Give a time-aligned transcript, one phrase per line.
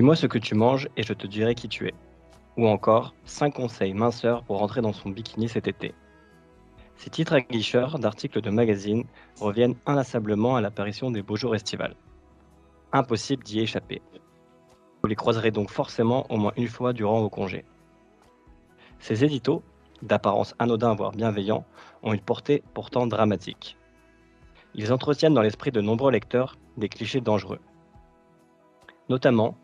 [0.00, 1.92] Dis-moi ce que tu manges et je te dirai qui tu es.
[2.56, 5.94] Ou encore 5 conseils minceurs pour rentrer dans son bikini cet été.
[6.96, 9.04] Ces titres aguicheurs d'articles de magazines
[9.38, 11.96] reviennent inlassablement à l'apparition des beaux jours estivales.
[12.94, 14.00] Impossible d'y échapper.
[15.02, 17.66] Vous les croiserez donc forcément au moins une fois durant vos congés.
[19.00, 19.62] Ces éditos,
[20.00, 21.66] d'apparence anodin voire bienveillant,
[22.02, 23.76] ont une portée pourtant dramatique.
[24.74, 27.60] Ils entretiennent dans l'esprit de nombreux lecteurs des clichés dangereux.
[29.10, 29.58] Notamment,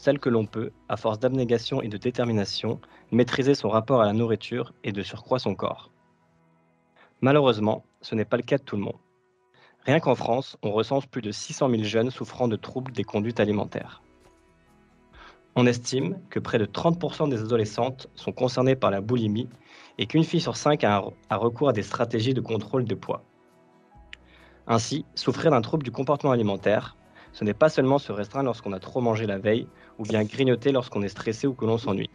[0.00, 2.80] celle que l'on peut, à force d'abnégation et de détermination,
[3.10, 5.90] maîtriser son rapport à la nourriture et de surcroît son corps.
[7.20, 8.98] Malheureusement, ce n'est pas le cas de tout le monde.
[9.84, 13.40] Rien qu'en France, on recense plus de 600 000 jeunes souffrant de troubles des conduites
[13.40, 14.00] alimentaires.
[15.56, 19.48] On estime que près de 30% des adolescentes sont concernées par la boulimie
[19.98, 23.24] et qu'une fille sur cinq a, recours à des stratégies de contrôle de poids.
[24.68, 26.96] Ainsi, souffrir d'un trouble du comportement alimentaire,
[27.32, 30.72] ce n'est pas seulement se restreindre lorsqu'on a trop mangé la veille ou bien grignoter
[30.72, 32.10] lorsqu'on est stressé ou que l'on s'ennuie.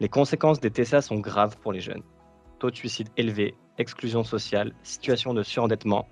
[0.00, 2.02] Les conséquences des TCA sont graves pour les jeunes.
[2.58, 6.06] Taux de suicide élevé, exclusion sociale, situation de surendettement,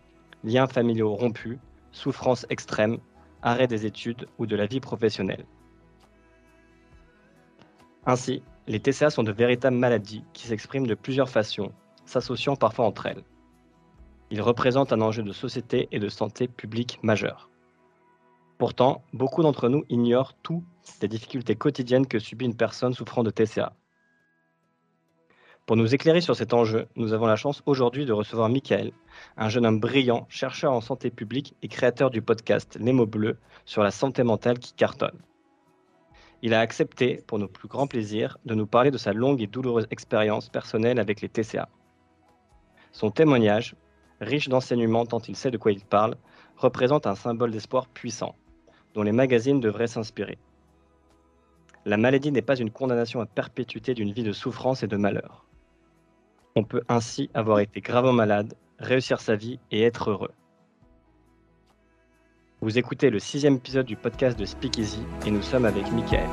[0.44, 1.58] liens familiaux rompus,
[1.92, 2.98] souffrance extrême,
[3.42, 5.44] arrêt des études ou de la vie professionnelle.
[8.06, 11.72] Ainsi, les TCA sont de véritables maladies qui s'expriment de plusieurs façons,
[12.06, 13.24] s'associant parfois entre elles.
[14.30, 17.49] Ils représentent un enjeu de société et de santé publique majeur.
[18.60, 20.62] Pourtant, beaucoup d'entre nous ignorent tout
[21.00, 23.72] des difficultés quotidiennes que subit une personne souffrant de TCA.
[25.64, 28.92] Pour nous éclairer sur cet enjeu, nous avons la chance aujourd'hui de recevoir Michael,
[29.38, 33.38] un jeune homme brillant, chercheur en santé publique et créateur du podcast Les mots bleus
[33.64, 35.18] sur la santé mentale qui cartonne.
[36.42, 39.46] Il a accepté, pour nos plus grands plaisirs, de nous parler de sa longue et
[39.46, 41.70] douloureuse expérience personnelle avec les TCA.
[42.92, 43.74] Son témoignage,
[44.20, 46.16] riche d'enseignements tant il sait de quoi il parle,
[46.58, 48.34] représente un symbole d'espoir puissant,
[48.94, 50.38] dont les magazines devraient s'inspirer.
[51.84, 55.46] La maladie n'est pas une condamnation à perpétuité d'une vie de souffrance et de malheur.
[56.56, 60.32] On peut ainsi avoir été gravement malade, réussir sa vie et être heureux.
[62.60, 66.28] Vous écoutez le sixième épisode du podcast de Speakeasy et nous sommes avec Michael.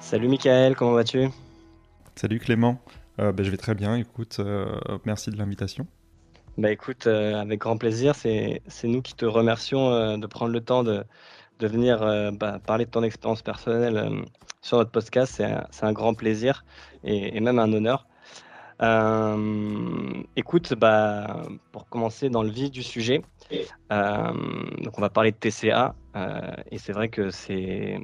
[0.00, 1.28] Salut Michael, comment vas-tu?
[2.16, 2.80] Salut Clément,
[3.20, 4.66] euh, ben, je vais très bien, écoute, euh,
[5.04, 5.86] merci de l'invitation.
[6.56, 10.82] Bah écoute, euh, avec grand plaisir, c'est nous qui te remercions de prendre le temps
[10.82, 11.04] de,
[11.60, 14.24] de venir bah, parler de ton expérience personnelle
[14.60, 15.34] sur notre podcast.
[15.36, 16.64] C'est un, un, grand plaisir
[17.04, 18.08] et, même un honneur.
[20.34, 23.22] écoute, bah, pour commencer dans le vif du sujet,
[23.90, 25.94] donc on va parler de TCA
[26.72, 28.00] et c'est vrai que c'est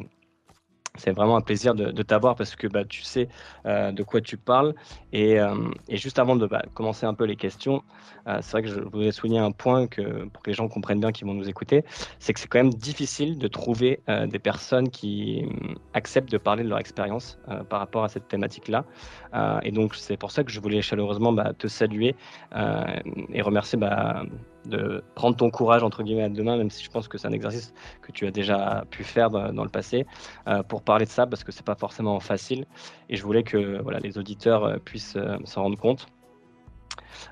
[0.97, 3.29] c'est vraiment un plaisir de, t'avoir parce que bah, tu sais
[3.67, 4.75] euh, de quoi tu parles.
[5.13, 5.55] Et, euh,
[5.91, 7.83] juste avant de bah, commencer un peu les questions,
[8.29, 11.01] euh, c'est vrai que je voulais souligner un point que, pour que les gens comprennent
[11.01, 11.85] bien qui vont nous écouter,
[12.21, 15.45] c'est que c'est quand même difficile de trouver des personnes qui
[15.95, 17.39] acceptent de parler de leur expérience
[17.69, 18.85] par rapport à cette thématique-là.
[19.63, 22.15] et donc c'est pour ça que je voulais chaleureusement bah, te saluer
[22.55, 23.79] et remercier
[24.67, 27.33] de prendre ton courage entre guillemets à demain, même si je pense que c'est un
[27.33, 30.07] exercice que tu as déjà pu faire dans, le passé,
[30.49, 32.67] euh, pour parler de ça parce que c'est pas forcément facile.
[33.09, 36.07] Et je voulais que voilà les auditeurs euh, puissent euh, s'en rendre compte.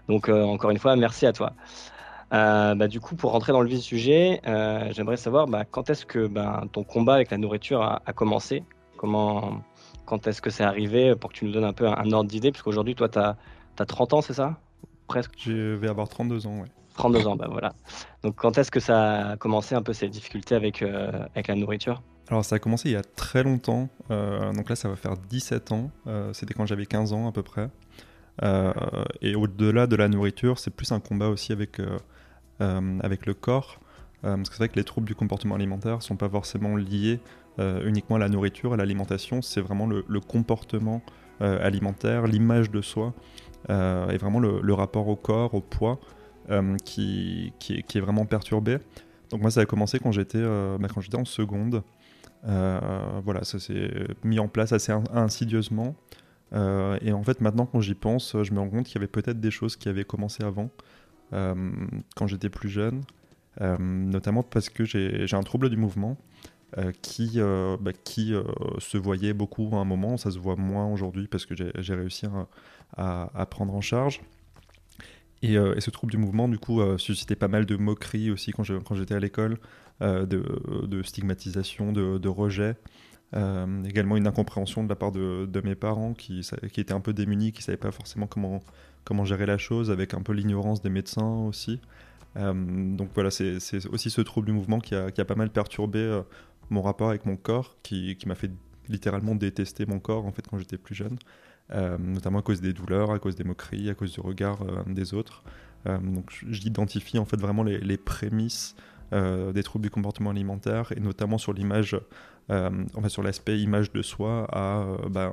[0.09, 1.53] Donc encore une fois, merci à toi.
[2.31, 4.41] Bah, du coup, pour rentrer dans le vif du sujet,
[4.91, 8.64] j'aimerais savoir bah, quand est-ce que bah, ton combat avec la nourriture a, commencé?
[8.97, 9.60] Comment,
[10.06, 12.53] Quand est-ce que c'est arrivé Pour que tu nous donnes un peu un, ordre d'idée,
[12.53, 13.37] puisqu'aujourd'hui, toi, tu as,
[13.78, 14.56] as, 30 ans, c'est ça?
[15.09, 16.81] Presque Je vais avoir 32 ans, ouais.
[16.94, 17.72] 32 ans, bah voilà.
[18.22, 21.54] Donc quand est-ce que ça a commencé un peu ces difficultés avec, euh, avec la
[21.54, 22.03] nourriture?
[22.28, 25.16] Alors ça a commencé il y a très longtemps, euh, donc là ça va faire
[25.16, 27.69] 17 ans, euh, c'était quand j'avais 15 ans à peu près.
[29.20, 31.81] et au-delà de la nourriture, c'est plus un combat aussi avec,
[32.60, 33.78] avec le corps,
[34.22, 37.20] parce que c'est vrai que les troubles du comportement alimentaire ne sont pas forcément liés
[37.58, 41.02] uniquement à la nourriture, à l'alimentation, c'est vraiment le, comportement
[41.40, 43.12] alimentaire, l'image de soi,
[43.69, 46.00] et vraiment le, rapport au corps, au poids.
[46.50, 48.78] Euh, qui, est, vraiment perturbé.
[49.30, 51.82] Donc moi, ça a commencé quand j'étais euh, bah, en seconde.
[52.48, 55.94] Euh, voilà, ça s'est mis en place assez insidieusement.
[56.52, 59.40] et en fait, maintenant, quand j'y pense, je me rends compte qu'il y avait peut-être
[59.40, 60.70] des choses qui avaient commencé avant,
[61.30, 63.02] quand j'étais plus jeune,
[63.60, 66.18] notamment parce que j'ai un trouble du mouvement
[67.02, 67.38] qui,
[67.80, 67.92] bah,
[68.78, 72.26] se voyait beaucoup à un moment, ça se voit moins aujourd'hui parce que j'ai réussi
[72.96, 74.20] à, prendre en charge.
[75.44, 78.52] Euh, et, ce trouble du mouvement, du coup, euh, suscitait pas mal de moqueries aussi
[78.52, 79.58] quand, j'étais à l'école,
[80.00, 82.76] euh, de, stigmatisation, de, rejet.
[83.32, 86.42] également une incompréhension de la part de, mes parents qui,
[86.76, 90.22] étaient un peu démunis, qui ne savaient pas forcément comment, gérer la chose avec un
[90.22, 91.80] peu l'ignorance des médecins aussi.
[92.36, 93.58] donc voilà, c'est
[93.90, 96.22] aussi ce trouble du mouvement qui a, qui a pas mal perturbé
[96.70, 98.50] mon rapport avec mon corps, qui, qui m'a fait
[98.88, 101.18] littéralement détester mon corps en fait quand j'étais plus jeune,
[101.70, 105.43] notamment à cause des douleurs, à cause des moqueries, à cause du regard des autres.
[105.87, 108.76] donc j'identifie en fait vraiment les, prémices
[109.12, 112.00] euh, des troubles du comportement alimentaire et notamment sur l'image,
[112.50, 115.31] euh, enfin sur l'aspect image de soi à, euh, ben,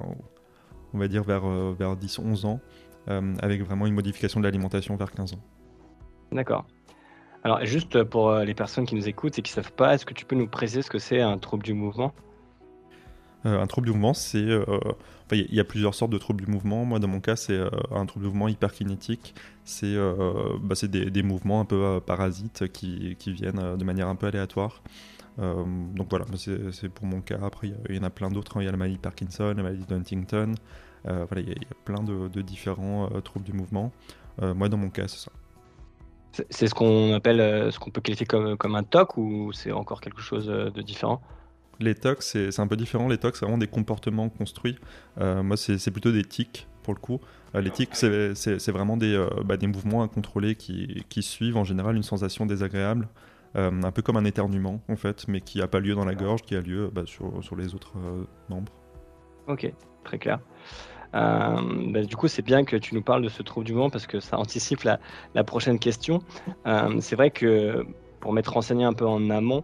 [0.94, 2.60] on va dire vers, vers 10-11 ans,
[3.42, 5.40] avec vraiment une modification de l'alimentation vers 15 ans.
[6.34, 6.66] D'accord.
[7.46, 10.14] Alors juste pour les personnes qui nous écoutent et qui ne savent pas, est-ce que
[10.14, 12.14] tu peux nous préciser ce que c'est un trouble du mouvement?
[13.46, 14.46] Un trouble du mouvement, c'est.
[15.32, 16.86] il y, a plusieurs sortes de troubles du mouvement.
[16.86, 17.60] Moi, dans mon cas, c'est
[17.92, 19.34] un trouble du mouvement hyperkinétique
[19.70, 24.16] c'est euh, bah, des, mouvements un peu euh, parasites qui, viennent euh, de manière un
[24.16, 24.82] peu aléatoire.
[25.38, 27.38] donc voilà, c'est pour mon cas.
[27.44, 28.58] Après, il y, en a plein d'autres.
[28.58, 28.62] Hein.
[28.62, 30.56] Il y a la maladie de Parkinson, la maladie de Huntington.
[31.04, 33.92] voilà, il y, a plein de, différents troubles du mouvement.
[34.42, 35.32] moi, dans mon cas, c'est ça.
[36.50, 40.02] C'est ce qu'on appelle, ce qu'on peut qualifier comme, comme un TOC ou c'est encore
[40.02, 41.22] quelque chose de différent?
[41.80, 43.08] Les TOC, c'est un peu différent.
[43.08, 44.78] Les TOC, c'est vraiment des comportements construits.
[45.18, 47.20] moi, c'est plutôt des tics pour le coup.
[47.56, 52.04] Euh, l'éthique, c'est vraiment des, euh, bah, des mouvements incontrôlés qui, suivent en général une
[52.04, 53.08] sensation désagréable,
[53.56, 56.16] euh, un peu comme un éternuement en fait, mais qui n'a pas lieu dans la
[56.16, 57.94] gorge, qui a lieu bah, sur, les autres
[58.50, 58.72] membres.
[59.48, 59.72] Ok,
[60.04, 60.40] très clair.
[61.14, 64.08] Bah, du coup, c'est bien que tu nous parles de ce trouble du mouvement parce
[64.08, 66.22] que ça anticipe la prochaine question.
[66.66, 67.86] c'est vrai que
[68.20, 69.64] pour m'être renseigné un peu en amont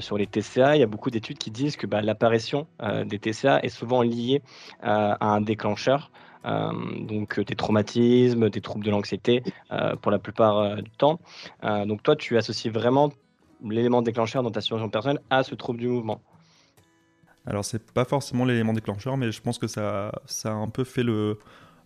[0.00, 2.66] sur les TCA, il y a beaucoup d'études qui disent que bah, l'apparition
[3.04, 4.42] des TCA est souvent liée
[4.80, 6.10] à un déclencheur.
[6.44, 11.20] Euh, donc euh, des traumatismes, des troubles de l'anxiété euh, pour la plupart du temps.
[11.62, 13.12] donc toi, tu associes vraiment
[13.64, 16.20] l'élément déclencheur dans ta situation personnelle à ce trouble du mouvement.
[17.46, 20.84] Alors c'est pas forcément l'élément déclencheur, mais je pense que ça, ça a un peu
[20.84, 21.38] fait le,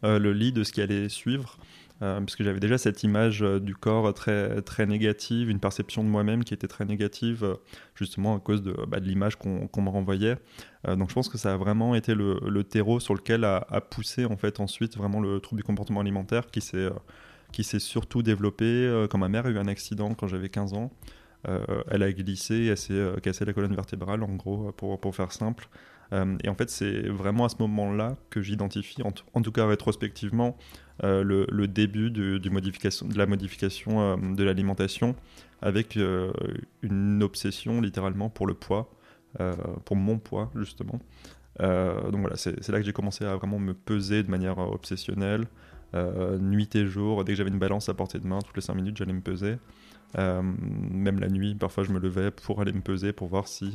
[0.03, 1.59] le lit de ce qui allait suivre.
[2.03, 6.09] Euh, puisque j'avais déjà cette image euh, du corps très, très négative, une perception de
[6.09, 7.55] moi-même qui était très négative, euh,
[7.95, 10.37] justement à cause de, bah, l'image qu'on me renvoyait.
[10.87, 14.37] donc je pense que ça a vraiment été le, terreau sur lequel a, poussé en
[14.37, 16.89] fait ensuite vraiment le trouble du comportement alimentaire qui s'est
[17.53, 20.93] qui surtout développé quand ma mère a eu un accident quand j'avais 15 ans.
[21.89, 25.69] elle a glissé, elle s'est cassé la colonne vertébrale en gros pour, pour faire simple.
[26.13, 30.57] et en fait, c'est vraiment à ce moment-là que j'identifie, en, en, tout cas rétrospectivement,
[31.05, 32.41] euh, le, début de
[33.17, 35.15] la modification euh, de l'alimentation
[35.61, 36.33] avec euh,
[36.81, 38.91] une obsession littéralement pour le poids,
[39.85, 40.99] pour mon poids justement.
[41.61, 45.47] donc voilà, c'est là que j'ai commencé à vraiment me peser de manière obsessionnelle,
[46.41, 47.23] nuit et jour.
[47.25, 49.21] Dès que j'avais une balance à portée de main, toutes les 5 minutes, j'allais me
[49.21, 49.57] peser.
[50.17, 53.75] même la nuit, parfois je me levais pour aller me peser pour voir si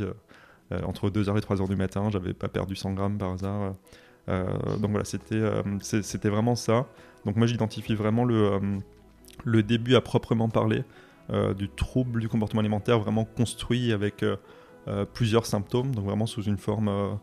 [0.72, 3.76] entre 2h et 3h du matin, j'avais pas perdu 100 grammes par hasard.
[4.28, 6.88] Donc voilà, c'était vraiment ça.
[7.26, 8.60] Donc moi j'identifie vraiment le, euh,
[9.44, 10.84] le début à proprement parler
[11.32, 16.44] euh, du trouble du comportement alimentaire vraiment construit avec euh, plusieurs symptômes, donc vraiment sous
[16.44, 17.20] une forme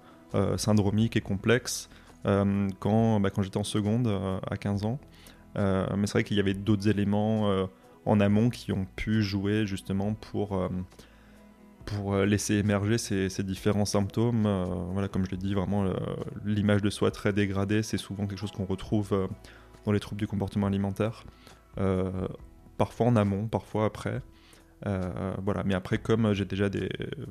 [0.56, 1.88] syndromique et complexe
[2.24, 4.08] quand, bah, quand j'étais en seconde
[4.48, 5.00] à 15 ans.
[5.56, 7.66] mais c'est vrai qu'il y avait d'autres éléments
[8.04, 10.68] en amont qui ont pu jouer justement pour,
[11.88, 14.42] pour laisser émerger ces, différents symptômes.
[14.92, 15.84] voilà, comme je l'ai dit, vraiment
[16.44, 19.28] l'image de soi très dégradée, c'est souvent quelque chose qu'on retrouve
[19.84, 21.24] dans les troubles du comportement alimentaire.
[21.78, 22.10] Euh,
[22.76, 24.20] parfois en amont, parfois après.
[24.86, 25.62] Euh, voilà.
[25.64, 26.88] Mais après, comme j'ai déjà des,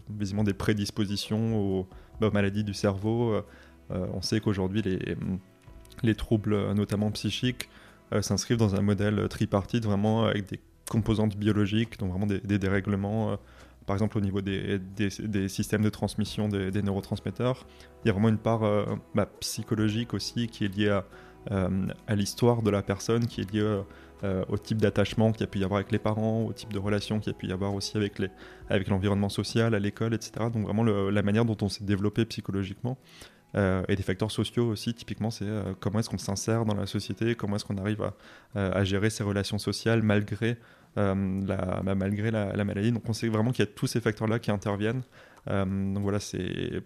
[0.10, 1.88] visiblement des prédispositions aux,
[2.20, 3.42] bah, maladies du cerveau, euh,
[4.14, 5.16] on sait qu'aujourd'hui les,
[6.04, 7.70] les troubles, notamment psychiques,
[8.22, 10.60] s'inscrivent dans un modèle tripartite, vraiment avec des
[10.90, 13.38] composantes biologiques, donc vraiment des, dérèglements
[13.88, 14.80] par exemple au niveau des,
[15.50, 17.66] systèmes de transmission des, neurotransmetteurs.
[18.04, 18.62] Il y a vraiment une part
[19.16, 21.06] bah, psychologique aussi qui est liée à,
[21.52, 23.82] euh, à l'histoire de la personne, qui est liée
[24.24, 26.74] euh, au type d'attachement qu'il y a pu y avoir avec les parents, au type
[26.74, 30.32] de relation qu'il y a pu y avoir aussi avec, l'environnement social, à l'école, etc.
[30.52, 32.98] Donc vraiment la manière dont on s'est développé psychologiquement.
[33.56, 35.46] Euh, et des facteurs sociaux aussi, typiquement, c'est
[35.80, 38.02] comment est-ce qu'on s'insère dans la société, comment est-ce qu'on arrive
[38.56, 40.58] à, à, gérer ses relations sociales malgré,
[40.98, 42.92] la, bah, malgré la, maladie.
[42.92, 45.04] Donc on sait vraiment qu'il y a tous ces facteurs-là qui interviennent.
[45.48, 46.82] donc voilà, c'est...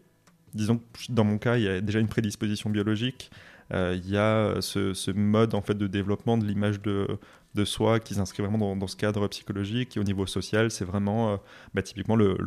[0.53, 3.32] Disons que dans mon cas, il y a déjà une prédisposition biologique,
[3.74, 7.18] euh, il y a ce, mode en fait de développement de l'image de,
[7.65, 9.96] soi qui s'inscrit vraiment dans, ce cadre psychologique.
[9.96, 11.38] Et au niveau social, c'est vraiment euh,
[11.74, 12.38] bah, typiquement le,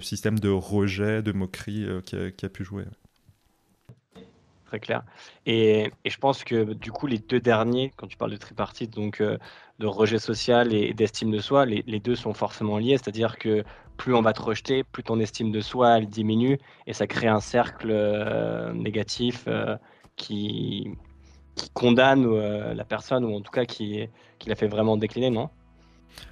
[0.00, 2.84] système de rejet, de moquerie euh, qui, a, pu jouer.
[4.66, 5.02] Très clair.
[5.46, 8.92] Et, et, je pense que du coup, les deux derniers, quand tu parles de tripartite,
[8.92, 9.22] donc
[9.78, 12.96] de rejet social et, d'estime de soi, les, les, deux sont forcément liés.
[12.96, 13.64] C'est-à-dire que
[13.96, 17.28] plus on va te rejeter, plus ton estime de soi elle diminue et ça crée
[17.28, 17.92] un cercle
[18.74, 19.48] négatif
[20.16, 20.90] qui,
[21.54, 22.26] qui condamne
[22.72, 25.48] la personne ou en tout cas qui, qui la fait vraiment décliner, non?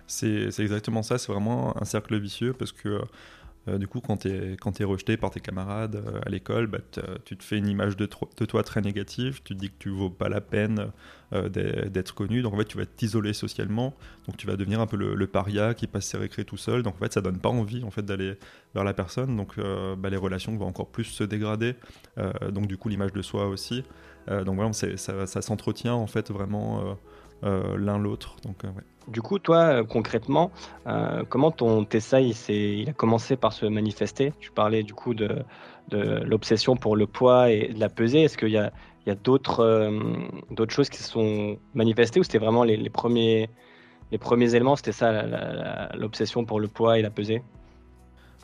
[0.06, 3.00] C'est exactement ça, c'est vraiment un cercle vicieux parce que
[3.68, 6.78] euh, du coup, quand tu es, rejeté par tes camarades euh, à l'école, bah,
[7.24, 10.10] tu te fais une image de, toi très négative, tu te dis que tu vaux
[10.10, 10.90] pas la peine
[11.32, 13.94] euh, d'être connu, donc en fait tu vas t'isoler socialement,
[14.26, 16.96] donc tu vas devenir un peu le, paria qui passe ses récrés tout seul, donc
[16.96, 18.34] en fait ça donne pas envie en fait d'aller
[18.74, 21.76] vers la personne, donc bah, les relations vont encore plus se dégrader,
[22.50, 23.82] donc du coup l'image de soi aussi,
[24.28, 26.98] donc voilà, ça, ça s'entretient en fait vraiment
[27.42, 28.82] l'un l'autre, donc ouais.
[29.08, 30.52] Du coup, toi, euh, concrètement,
[30.86, 34.32] euh, comment ton TSA il, a commencé par se manifester?
[34.38, 35.44] Tu parlais du coup de,
[35.90, 38.22] l'obsession pour le poids et de la pesée.
[38.22, 38.72] Est-ce qu'il y a,
[39.08, 43.50] euh, d'autres choses qui se sont manifestées ou c'était vraiment les, premiers,
[44.12, 47.42] les premiers éléments C'était ça, l'obsession pour le poids et la pesée?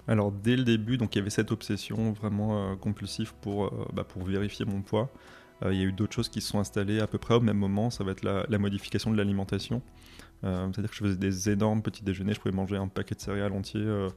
[0.09, 4.25] Alors dès le début, donc il y avait cette obsession vraiment compulsive pour, bah, pour
[4.25, 5.11] vérifier mon poids.
[5.65, 7.57] Il y a eu d'autres choses qui se sont installées à peu près au même
[7.57, 7.91] moment.
[7.91, 9.83] Ça va être la modification de l'alimentation.
[10.45, 13.21] Euh, c'est-à-dire que je faisais des énormes petits déjeuners, je pouvais manger un paquet de
[13.21, 14.09] céréales entier euh,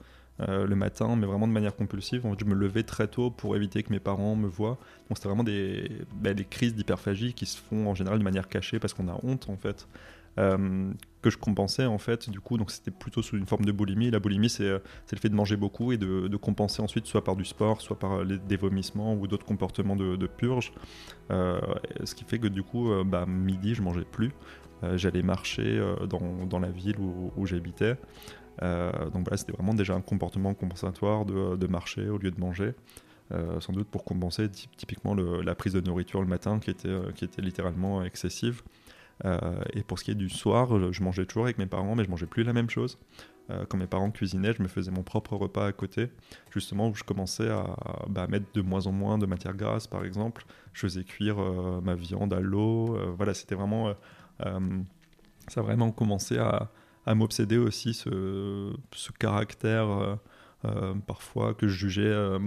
[0.42, 2.26] euh, le matin, mais vraiment de manière compulsive.
[2.26, 4.78] En fait, je me levais très tôt pour éviter que mes parents me voient.
[5.10, 8.48] Donc c'était vraiment des, bah, des crises d'hyperphagie qui se font en général de manière
[8.48, 9.88] cachée parce qu'on a honte en fait.
[10.38, 14.10] Que je compensais en fait du coup donc c'était plutôt sous une forme de boulimie
[14.10, 17.46] la boulimie c'est le fait de manger beaucoup et de, compenser ensuite soit par du
[17.46, 20.72] sport soit par des vomissements ou d'autres comportements de, purge
[21.30, 24.32] ce qui fait que du coup bah, midi je mangeais plus
[24.84, 27.98] euh, j'allais marcher euh, dans, dans, la ville où, j'habitais.
[28.62, 32.40] Euh, donc voilà, c'était vraiment déjà un comportement compensatoire de, de marcher au lieu de
[32.40, 32.74] manger.
[33.60, 37.42] sans doute pour compenser typiquement la prise de nourriture le matin qui était, qui était
[37.42, 38.62] littéralement excessive.
[39.74, 42.10] Et pour ce qui est du soir, je mangeais toujours avec mes parents, mais je
[42.10, 42.98] mangeais plus la même chose.
[43.70, 46.10] quand mes parents cuisinaient, je me faisais mon propre repas à côté,
[46.52, 47.76] justement où je commençais à,
[48.10, 50.44] bah, mettre de moins en moins de matière grasse, par exemple.
[50.74, 51.38] Je faisais cuire
[51.84, 52.98] ma viande à l'eau.
[53.16, 53.94] voilà, c'était vraiment
[54.46, 54.60] euh,
[55.48, 56.70] ça a vraiment commencé à,
[57.08, 58.74] m'obséder aussi, ce,
[59.20, 60.16] caractère euh,
[60.66, 62.40] euh, parfois que je jugeais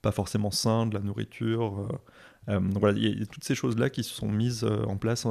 [0.00, 2.00] pas forcément sain de la nourriture.
[2.48, 5.26] Donc voilà, il y, a toutes ces choses-là qui se sont mises en place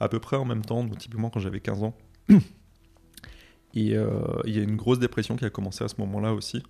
[0.00, 1.96] à peu près en même temps, donc typiquement quand j'avais 15 ans.
[3.74, 3.94] Et
[4.44, 6.62] il y a une grosse dépression qui a commencé à ce moment-là aussi.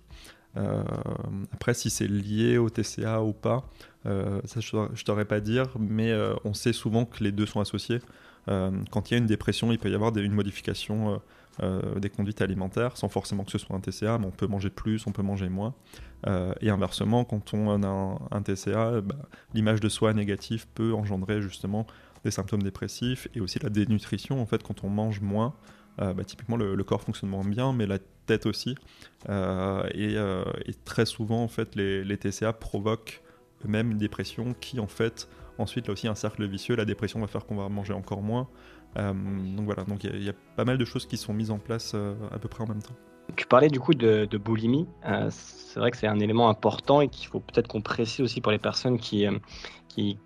[1.51, 3.69] après, si c'est lié au TCA ou pas,
[4.05, 6.13] ça je ne t'aurais pas dire, mais
[6.45, 7.99] on sait souvent que les deux sont associés.
[8.49, 11.17] Euh, quand il y a une dépression, il peut y avoir une modification euh,
[11.63, 14.69] euh, des conduites alimentaires, sans forcément que ce soit un TCA, mais on peut manger
[14.69, 15.73] plus, on peut manger moins.
[16.61, 19.15] et inversement, quand on a un, TCA, bah,
[19.53, 21.85] l'image de soi négative peut engendrer justement
[22.23, 24.41] des symptômes dépressifs et aussi la dénutrition.
[24.41, 25.55] En fait, quand on mange moins,
[25.97, 28.75] bah, typiquement le, corps fonctionne moins bien, mais la tête aussi.
[29.29, 30.15] et,
[30.85, 33.21] très souvent, en fait, les, les TCA provoquent
[33.65, 35.27] eux-mêmes une dépression qui, en fait,
[35.61, 38.47] Ensuite, là aussi, un cercle vicieux, la dépression va faire qu'on va manger encore moins.
[38.97, 41.59] Euh, donc voilà, donc il y, a pas mal de choses qui sont mises en
[41.59, 42.95] place euh, à peu près en même temps.
[43.35, 44.87] Tu parlais du coup de, boulimie.
[45.05, 48.41] Euh, c'est vrai que c'est un élément important et qu'il faut peut-être qu'on précise aussi
[48.41, 49.27] pour les personnes qui,
[49.87, 50.17] qui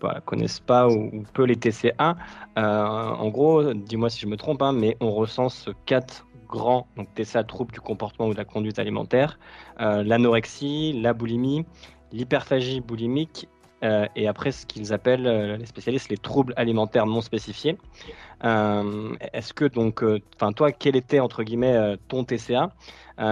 [0.00, 2.16] bah, connaissent pas ou, peu les TCA.
[2.56, 7.44] en gros, dis-moi si je me trompe, hein, mais on recense quatre grands donc TCA
[7.44, 9.38] troubles du comportement ou de la conduite alimentaire
[9.78, 11.64] l'anorexie, la boulimie,
[12.12, 13.48] l'hyperphagie boulimique
[13.82, 17.76] euh, et après ce qu'ils appellent euh, les spécialistes les troubles alimentaires non spécifiés.
[18.44, 20.02] Euh, est-ce que donc,
[20.36, 22.72] enfin toi, quel était entre guillemets ton TCA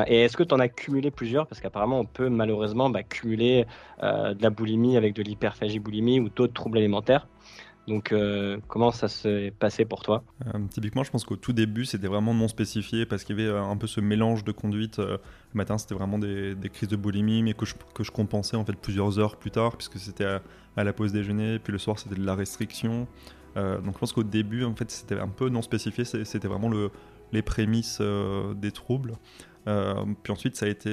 [0.06, 1.46] et est-ce que tu en as cumulé plusieurs?
[1.46, 3.66] Parce qu'apparemment, on peut malheureusement bah, cumuler
[4.00, 7.26] de la boulimie avec de l'hyperphagie boulimie ou d'autres troubles alimentaires.
[7.88, 11.84] Donc, euh, comment ça s'est passé pour toi euh, Typiquement, je pense qu'au tout début,
[11.84, 14.98] c'était vraiment non spécifié parce qu'il y avait euh, un peu ce mélange de conduite.
[14.98, 15.18] le
[15.54, 19.36] matin, c'était vraiment des, crises de boulimie, mais que je, compensais en fait plusieurs heures
[19.36, 20.24] plus tard, puisque c'était
[20.76, 21.58] à, la pause déjeuner.
[21.58, 23.08] Puis le soir, c'était de la restriction.
[23.56, 26.04] donc, je pense qu'au début, en fait, c'était un peu non spécifié.
[26.04, 26.90] C'était vraiment le,
[27.32, 28.00] les prémices
[28.56, 29.14] des troubles.
[29.64, 30.90] puis ensuite, ça a été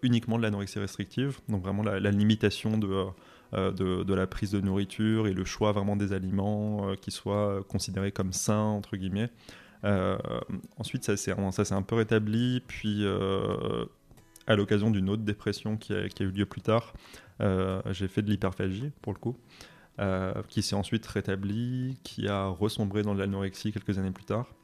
[0.00, 2.88] uniquement de l'anorexie restrictive, donc vraiment la limitation de
[3.54, 7.62] euh, de, la prise de nourriture et le choix vraiment des aliments euh, qui soient
[7.68, 9.28] considérés comme sains, entre guillemets.
[9.84, 10.16] Euh,
[10.78, 11.34] ensuite, ça s'est
[11.74, 13.04] un peu rétabli, puis
[14.46, 16.94] à l'occasion d'une autre dépression qui a, eu lieu plus tard,
[17.90, 19.36] j'ai fait de l'hyperphagie pour le coup,
[20.48, 24.54] qui s'est ensuite rétabli, qui a ressombré dans l'anorexie quelques années plus tard.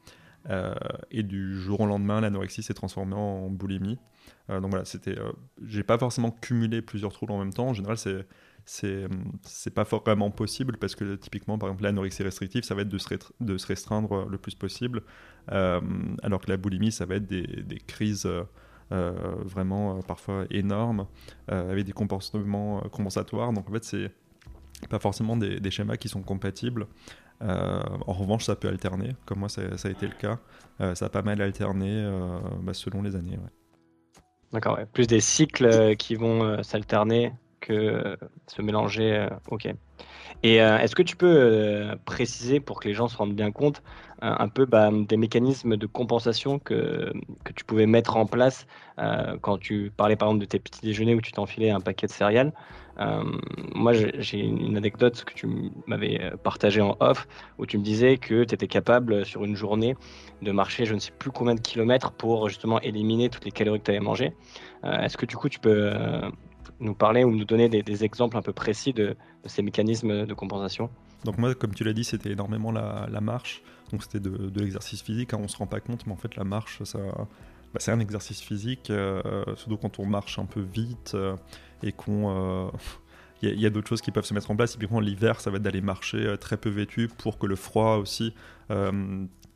[1.11, 3.99] et du jour au lendemain, l'anorexie s'est transformée en boulimie.
[4.49, 5.19] donc voilà, c'était,
[5.67, 7.69] j'ai pas forcément cumulé plusieurs troubles en même temps.
[7.69, 8.25] En général, c'est
[8.69, 9.07] c'est
[9.45, 12.99] c'est pas vraiment possible parce que typiquement par exemple l'anorexie restrictive ça va être de
[12.99, 13.09] se,
[13.41, 15.03] de se restreindre le plus possible
[15.51, 15.81] euh,
[16.23, 18.43] alors que la boulimie ça va être des, des crises euh,
[18.93, 21.07] euh, vraiment parfois énormes
[21.49, 24.13] avec des comportements compensatoires donc en fait c'est
[24.91, 26.87] pas forcément des, schémas qui sont compatibles.
[27.41, 30.39] en revanche, ça peut alterner, comme moi ça, a été le cas.
[30.95, 32.09] ça a pas mal alterné
[32.63, 33.37] bah, selon les années.
[34.53, 39.29] D'accord, plus des cycles qui vont s'alterner que se mélanger.
[39.51, 39.69] ok.
[40.43, 43.51] Et euh, est-ce que tu peux euh, préciser, pour que les gens se rendent bien
[43.51, 43.83] compte,
[44.23, 47.13] euh, un peu bah, des mécanismes de compensation que,
[47.45, 48.67] que tu pouvais mettre en place
[49.43, 52.13] quand tu parlais par exemple de tes petits déjeuners où tu t'enfilais un paquet de
[52.13, 52.53] céréales
[53.77, 58.43] Moi, j'ai une anecdote que tu m'avais partagée en off où tu me disais que
[58.43, 59.95] tu étais capable sur une journée
[60.43, 63.79] de marcher je ne sais plus combien de kilomètres pour justement éliminer toutes les calories
[63.79, 64.33] que tu avais mangées.
[64.83, 65.93] Est-ce que du coup tu peux
[66.81, 70.91] nous parler ou nous donner des, exemples un peu précis de, ces mécanismes de compensation
[71.25, 73.63] Donc moi, comme tu l'as dit, c'était énormément la, marche.
[73.91, 75.35] Donc c'était de, l'exercice physique.
[75.35, 76.99] Hein, on se rend pas compte, mais en fait la marche, ça,
[77.73, 78.91] bah, c'est un exercice physique.
[78.91, 79.23] Euh,
[79.57, 81.37] surtout quand on marche un peu vite euh,
[81.83, 82.71] et qu'on euh,
[83.43, 84.73] il y a, d'autres choses qui peuvent se mettre en place.
[84.73, 88.35] Typiquement, l'hiver, ça va être d'aller marcher très peu vêtu pour que le froid aussi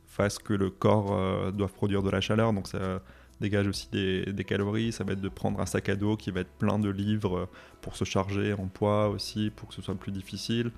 [0.05, 2.53] fasse que le corps doive produire de la chaleur.
[2.53, 3.01] Donc, ça,
[3.41, 4.91] dégage aussi des, calories.
[4.91, 7.49] Ça va être de prendre un sac à dos qui va être plein de livres
[7.81, 10.71] pour se charger en poids aussi, pour que ce soit plus difficile.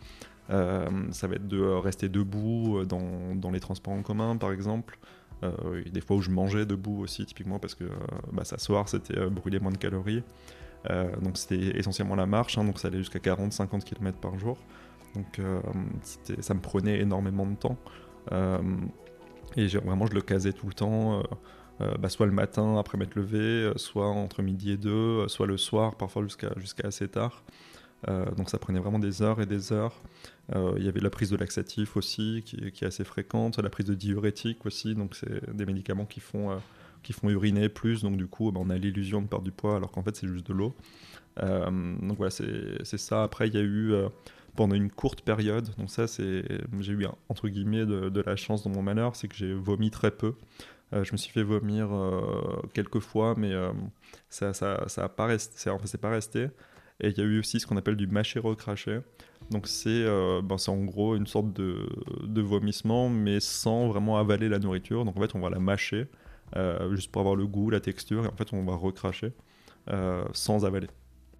[0.50, 4.98] Euh, ça va être de rester debout dans, les transports en commun, par exemple.
[5.44, 7.86] Euh, des fois où je mangeais debout aussi, typiquement parce que
[8.32, 10.24] bah, s'asseoir, c'était brûler moins de calories.
[10.92, 14.58] Euh, donc c'était essentiellement la marche, hein, donc ça allait jusqu'à 40-50 km par jour.
[15.16, 15.40] Donc
[16.42, 17.78] ça me prenait énormément de temps.
[19.56, 21.24] et vraiment, je le casais tout le temps.
[21.82, 25.28] Euh, bah, soit le matin après m'être levé, euh, soit entre midi et deux, euh,
[25.28, 27.44] soit le soir, parfois jusqu'à assez tard.
[28.38, 30.02] donc ça prenait vraiment des heures et des heures.
[30.54, 33.96] Il y avait la prise de laxatif aussi, qui, est assez fréquente, la prise de
[33.96, 36.56] diurétique aussi, donc c'est des médicaments qui font,
[37.02, 39.76] qui font uriner plus, donc du coup bah, on a l'illusion de perdre du poids
[39.78, 40.76] alors qu'en fait c'est juste de l'eau.
[41.42, 43.24] donc voilà, c'est ça.
[43.24, 43.92] Après il y a eu
[44.56, 46.44] pendant une courte période, donc ça c'est,
[46.80, 50.12] j'ai eu entre guillemets de, la chance dans mon malheur, c'est que j'ai vomi très
[50.12, 50.36] peu.
[50.94, 53.72] Euh, je me suis fait vomir euh, quelques fois, mais euh,
[54.30, 55.70] ça, ça, ça a pas resté,
[56.02, 56.48] pas resté.
[57.02, 59.00] Et il y a eu aussi ce qu'on appelle du mâcher recraché.
[59.52, 60.06] Donc c'est
[60.44, 61.90] ben en gros une sorte de,
[62.24, 65.04] de, vomissement, mais sans vraiment avaler la nourriture.
[65.04, 66.08] Donc en fait, on va la mâcher,
[66.92, 69.34] juste pour avoir le goût, la texture, et en fait, on va recracher
[70.32, 70.88] sans avaler.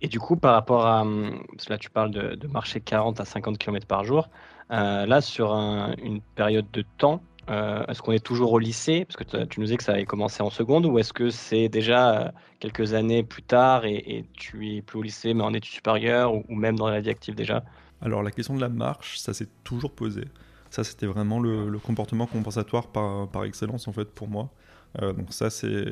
[0.02, 1.06] Et du coup, par rapport à.
[1.52, 4.30] Parce que là, tu parles de marcher 40 à 50 km par jour.
[4.70, 9.06] là, sur une période de temps, euh, est-ce qu'on est toujours au lycée?
[9.06, 11.70] Parce que tu nous disais que ça avait commencé en seconde, ou est-ce que c'est
[11.70, 15.74] déjà euh, quelques années plus tard et, tu es plus au lycée mais en études
[15.74, 17.64] supérieures ou, même dans la vie active déjà?
[18.02, 20.26] Alors la question de la marche, ça s'est toujours posé.
[20.72, 24.50] Ça, c'était vraiment le, comportement compensatoire par, excellence en fait pour moi.
[25.02, 25.86] Euh, donc ça, c'est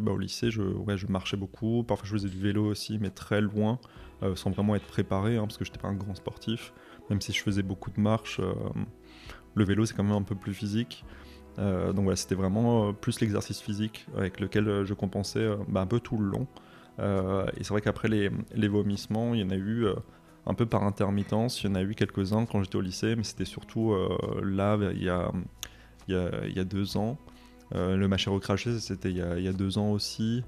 [0.00, 0.62] bah, au lycée, je,
[1.08, 1.84] marchais beaucoup.
[1.84, 3.78] Parfois, je faisais du vélo aussi, mais très loin,
[4.34, 6.72] sans vraiment être préparé, hein, parce que je n'étais pas un grand sportif.
[7.10, 8.40] Même si je faisais beaucoup de marches,
[9.54, 11.04] le vélo, c'est quand même un peu plus physique.
[11.58, 15.80] Euh, donc voilà, c'était vraiment euh, plus l'exercice physique avec lequel euh, je compensais bah,
[15.80, 16.46] un peu tout le long.
[16.98, 19.86] et c'est vrai qu'après les, vomissements, il y en a eu
[20.46, 21.62] un peu par intermittence.
[21.62, 23.94] Il y en a eu quelques-uns quand j'étais au lycée, mais c'était surtout
[24.42, 27.18] là, il y, a, deux ans.
[27.72, 30.44] le machin craché, c'était il, y a deux ans aussi.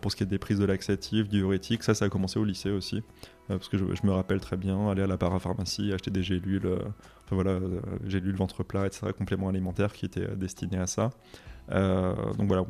[0.00, 2.70] Pour ce qui est des prises de laxatifs, diurétiques, ça, ça a commencé au lycée
[2.70, 3.02] aussi.
[3.48, 6.68] parce que je, me rappelle très bien aller à la parapharmacie, acheter des gélules
[7.34, 7.58] voilà,
[8.06, 11.10] j'ai lu le ventre plat, etc., complément alimentaire qui était destiné à ça.
[11.70, 12.64] Euh, donc voilà,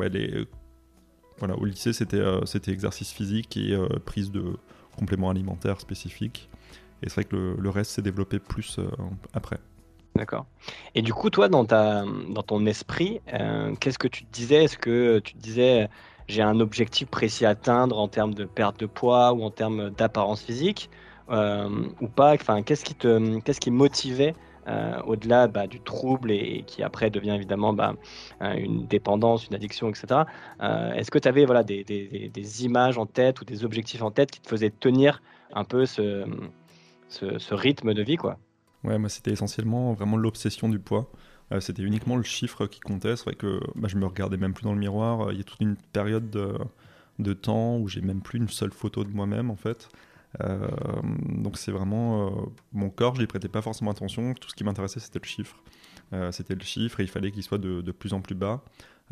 [1.39, 4.57] voilà, au lycée, c'était euh, c'était exercice physique et euh, prise de
[4.97, 6.49] compléments alimentaires spécifiques.
[7.03, 8.79] Et c'est vrai que le, reste s'est développé plus
[9.33, 9.59] après.
[10.15, 10.47] D'accord.
[10.95, 13.21] Et du coup, toi, dans, ta, dans ton esprit,
[13.81, 14.65] qu'est-ce que tu disais?
[14.65, 15.89] Est-ce que tu te disais,
[16.29, 19.91] j'ai un objectif précis à atteindre en termes de perte de poids ou en termes
[19.91, 20.91] d'apparence physique
[21.29, 24.35] ou pas Enfin, qu'est-ce qui te, qui motivait
[24.69, 27.95] euh, au-delà bah, du trouble et, qui après devient évidemment bah,
[28.43, 30.21] euh, une dépendance, une addiction, etc.
[30.61, 34.13] Euh, est-ce que tu avais voilà, des, des, images en tête ou des objectifs en
[34.13, 35.21] tête qui te faisaient tenir
[35.53, 36.25] un peu ce,
[37.09, 38.39] ce, rythme de vie quoi?
[38.85, 41.11] Ouais, moi c'était essentiellement vraiment l'obsession du poids.
[41.61, 43.17] C'était uniquement le chiffre qui comptait.
[43.17, 45.33] C'est vrai que bah, je me regardais même plus dans le miroir.
[45.33, 49.05] Il y a toute une période de, temps où j'ai même plus une seule photo
[49.05, 49.89] de moi-même en fait.
[50.41, 50.67] Euh,
[51.29, 52.31] donc c'est vraiment euh,
[52.73, 54.35] mon corps, je n'y prêtais pas forcément attention.
[54.35, 55.57] Tout ce qui m'intéressait, c'était le chiffre.
[56.13, 58.63] Euh, c'était le chiffre et il fallait qu'il soit de, plus en plus bas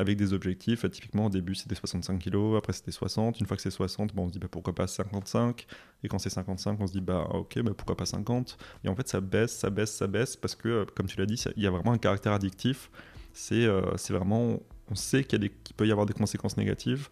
[0.01, 0.89] avec des objectifs.
[0.91, 3.39] typiquement, au début, c'était 65 kg, après, c'était 60.
[3.39, 5.67] Une fois que c'est 60, bon, on se dit bah, pourquoi pas 55.
[6.03, 8.57] Et quand c'est 55, on se dit bah ok, bah, pourquoi pas 50.
[8.85, 11.43] Et en fait, ça baisse, ça baisse, ça baisse parce que, comme tu l'as dit,
[11.57, 12.91] il y a vraiment un caractère addictif.
[13.35, 14.59] C'est c'est vraiment,
[14.91, 17.11] on sait qu'il peut y avoir des conséquences négatives,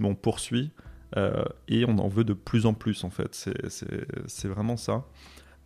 [0.00, 0.72] mais on poursuit
[1.16, 3.34] euh, et on en veut de plus en plus en fait.
[4.26, 5.04] C'est vraiment ça.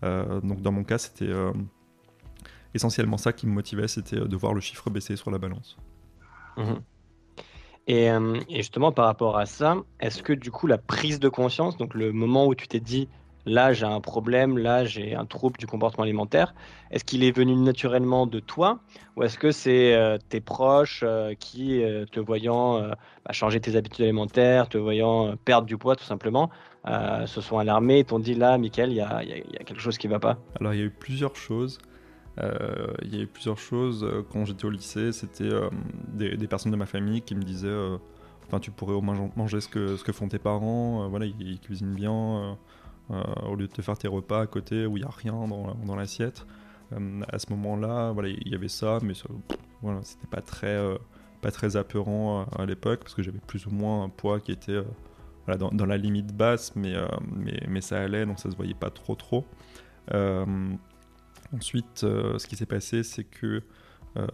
[0.03, 1.33] donc dans mon cas, c'était
[2.75, 5.79] essentiellement ça qui me motivait, c'était de voir le chiffre baisser sur la balance.
[6.57, 6.75] Mmh
[7.87, 11.77] et, et, justement, par rapport à ça, est-ce que du coup, la prise de conscience,
[11.77, 13.11] donc le moment où tu t'es dit,
[13.47, 16.55] là j'ai un problème, là j'ai un trouble du comportement alimentaire,
[16.90, 18.81] est-ce qu'il est venu naturellement de toi
[19.17, 23.77] ou est-ce que c'est euh, tes proches euh, qui, euh, te voyant bah, changer tes
[23.77, 26.51] habitudes alimentaires, te voyant perdre du poids tout simplement,
[26.87, 29.23] se sont alarmés et t'ont dit là, Michael, il y a,
[29.64, 30.38] quelque chose qui ne va pas?
[30.61, 31.79] Alors il y a eu plusieurs choses.
[32.38, 35.12] Il y a eu plusieurs choses quand j'étais au lycée.
[35.12, 35.51] C'était
[36.12, 37.77] des, personnes de ma famille qui me disaient
[38.47, 41.09] Enfin, tu pourrais au moins manger ce que, ce que font tes parents.
[41.09, 42.57] voilà, ils cuisinent bien
[43.11, 45.47] euh, au lieu de te faire tes repas à côté où il n'y a rien
[45.47, 46.47] dans, dans l'assiette.
[46.92, 49.25] Euh, à ce moment-là, voilà, il y avait ça, mais ce
[49.83, 50.97] voilà, c'était pas très, euh,
[51.42, 54.83] pas très apeurant à, l'époque parce que j'avais plus ou moins un poids qui était
[55.44, 56.94] voilà, dans, dans, la limite basse, mais,
[57.31, 59.44] mais, mais, ça allait, donc ça se voyait pas trop trop.
[61.55, 63.62] Ensuite, ce qui s'est passé, c'est que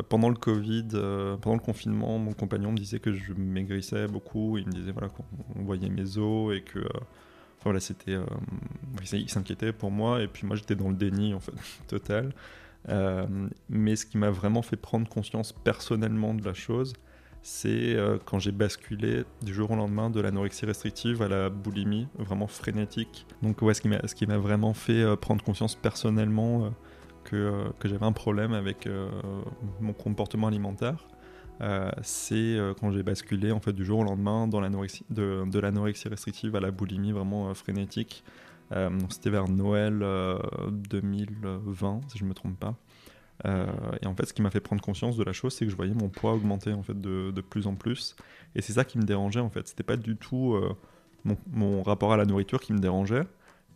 [0.08, 0.88] pendant le Covid,
[1.40, 4.58] pendant le confinement, mon compagnon me disait que je maigrissais beaucoup.
[4.58, 5.24] Il me disait voilà qu'on
[5.62, 6.80] voyait mes os et que
[7.62, 8.14] voilà, c'était.
[8.14, 8.24] Euh,
[9.12, 11.52] il s'inquiétait pour moi, et puis moi j'étais dans le déni, en fait,
[11.88, 12.32] total.
[12.88, 13.26] Euh,
[13.68, 16.94] mais ce qui m'a vraiment fait prendre conscience personnellement de la chose,
[17.42, 22.08] c'est euh, quand j'ai basculé du jour au lendemain de l'anorexie restrictive à la boulimie,
[22.18, 23.26] vraiment frénétique.
[23.42, 26.72] Donc, ouais, ce qui m'a vraiment fait prendre conscience personnellement
[27.24, 28.88] que, que j'avais un problème avec
[29.80, 31.06] mon comportement alimentaire.
[31.62, 35.58] Euh, c'est euh, quand j'ai basculé en fait du jour au lendemain dans de, de
[35.58, 38.24] l'anorexie restrictive à la boulimie vraiment euh, frénétique.
[39.08, 39.98] C'était vers Noël
[40.70, 42.76] 2020, si je ne me trompe pas.
[43.44, 45.76] et en fait, ce qui m'a fait prendre conscience de la chose, c'est que je
[45.76, 48.14] voyais mon poids augmenter en fait de, plus en plus.
[48.54, 49.66] Et c'est ça qui me dérangeait en fait.
[49.66, 50.56] C'était pas du tout
[51.24, 53.26] mon, rapport à la nourriture qui me dérangeait,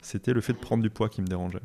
[0.01, 1.63] c'était le fait de prendre du poids qui me dérangeait.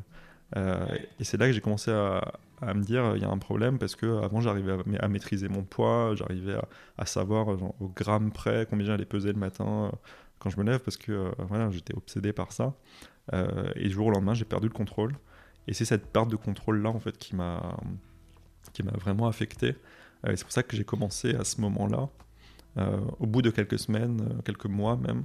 [0.56, 3.96] Et c'est là que j'ai commencé à, me dire il y a un problème parce
[3.96, 6.56] que avant j'arrivais à, maîtriser mon poids, j'arrivais
[6.98, 9.96] à, savoir au gramme près combien j'allais peser le matin euh,
[10.38, 12.74] quand je me lève parce que euh, voilà, j'étais obsédé par ça.
[13.32, 15.14] Euh, et du jour au lendemain, j'ai perdu le contrôle.
[15.68, 17.76] Et c'est cette perte de contrôle là en fait qui m'a
[18.72, 19.76] qui m'a vraiment affecté.
[20.26, 22.08] et c'est pour ça que j'ai commencé à ce moment-là,
[23.18, 25.24] au bout de quelques semaines, quelques mois même,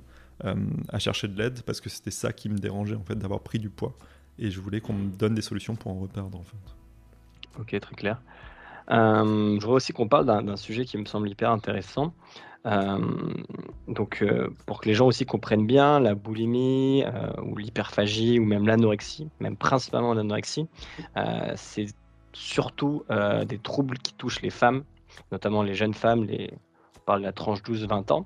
[0.89, 3.59] à chercher de l'aide parce que c'était ça qui me dérangeait en fait d'avoir pris
[3.59, 3.97] du poids.
[4.39, 7.59] Et je voulais qu'on me donne des solutions pour en reperdre en fait.
[7.59, 8.21] Ok, très clair.
[8.91, 12.13] Euh, je voudrais aussi qu'on parle d'un sujet qui me semble hyper intéressant.
[12.65, 12.97] Euh,
[13.87, 17.03] donc, euh, pour que les gens aussi comprennent bien, la boulimie
[17.43, 20.67] ou l'hyperphagie ou même l'anorexie, même principalement l'anorexie,
[21.55, 21.87] c'est
[22.33, 23.03] surtout
[23.45, 24.83] des troubles qui touchent les femmes,
[25.31, 26.51] notamment les jeunes femmes, les,
[27.05, 28.25] parle de la tranche 12-20 ans.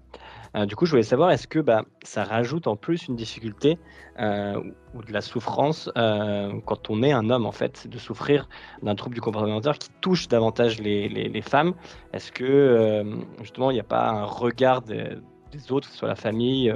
[0.55, 3.77] Euh, du coup, je voulais savoir, est-ce que bah, ça rajoute en plus une difficulté
[4.19, 4.59] euh,
[4.95, 8.49] ou de la souffrance euh, quand on est un homme, en fait, de souffrir
[8.81, 11.73] d'un trouble du comportement alimentaire qui touche davantage les, les, femmes?
[12.13, 13.05] Est-ce que,
[13.39, 15.17] justement, il n'y a pas un regard des,
[15.69, 16.73] autres, que ce soit la famille,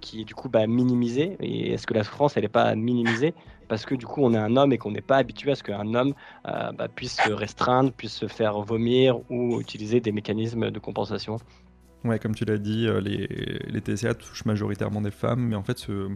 [0.00, 1.36] qui est du coup bah, minimisé?
[1.40, 3.34] Et est-ce que la souffrance, elle n'est pas minimisée
[3.70, 5.62] parce que du coup on est un homme et qu'on n'est pas habitué à ce
[5.62, 6.12] qu'un homme
[6.44, 11.38] bah, puisse se restreindre, puisse se faire vomir ou utiliser des mécanismes de compensation
[12.04, 15.78] Ouais, comme tu l'as dit, euh, les, TCA touchent majoritairement des femmes, mais en fait,
[15.78, 16.08] ce,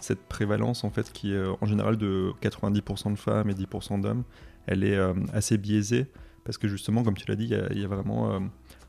[0.00, 4.00] cette prévalence, en fait, qui est euh, en général de 90% de femmes et 10%
[4.00, 4.24] d'hommes,
[4.66, 6.06] elle est euh, assez biaisée,
[6.44, 8.40] parce que justement, comme tu l'as dit, il y, a vraiment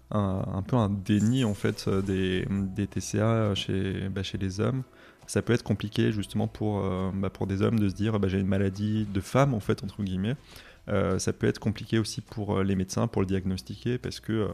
[0.09, 2.47] un, peu un déni, en fait, des,
[2.87, 3.53] TCA
[4.09, 4.83] bah, chez les hommes.
[5.31, 8.39] Ça peut être compliqué, justement, pour, bah, pour des hommes de se dire, bah, j'ai
[8.39, 10.35] une maladie de femme, en fait, entre guillemets.
[10.87, 14.49] ça peut être compliqué aussi pour les médecins, pour le diagnostiquer, parce que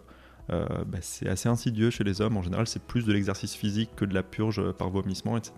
[0.49, 2.37] euh, bah, c'est assez insidieux chez les hommes.
[2.37, 5.53] En général, c'est plus de l'exercice physique que de la purge par vomissement, etc.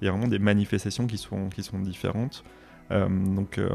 [0.00, 2.44] Il y a vraiment des manifestations qui sont, qui sont différentes.
[2.90, 3.68] Euh, donc, euh,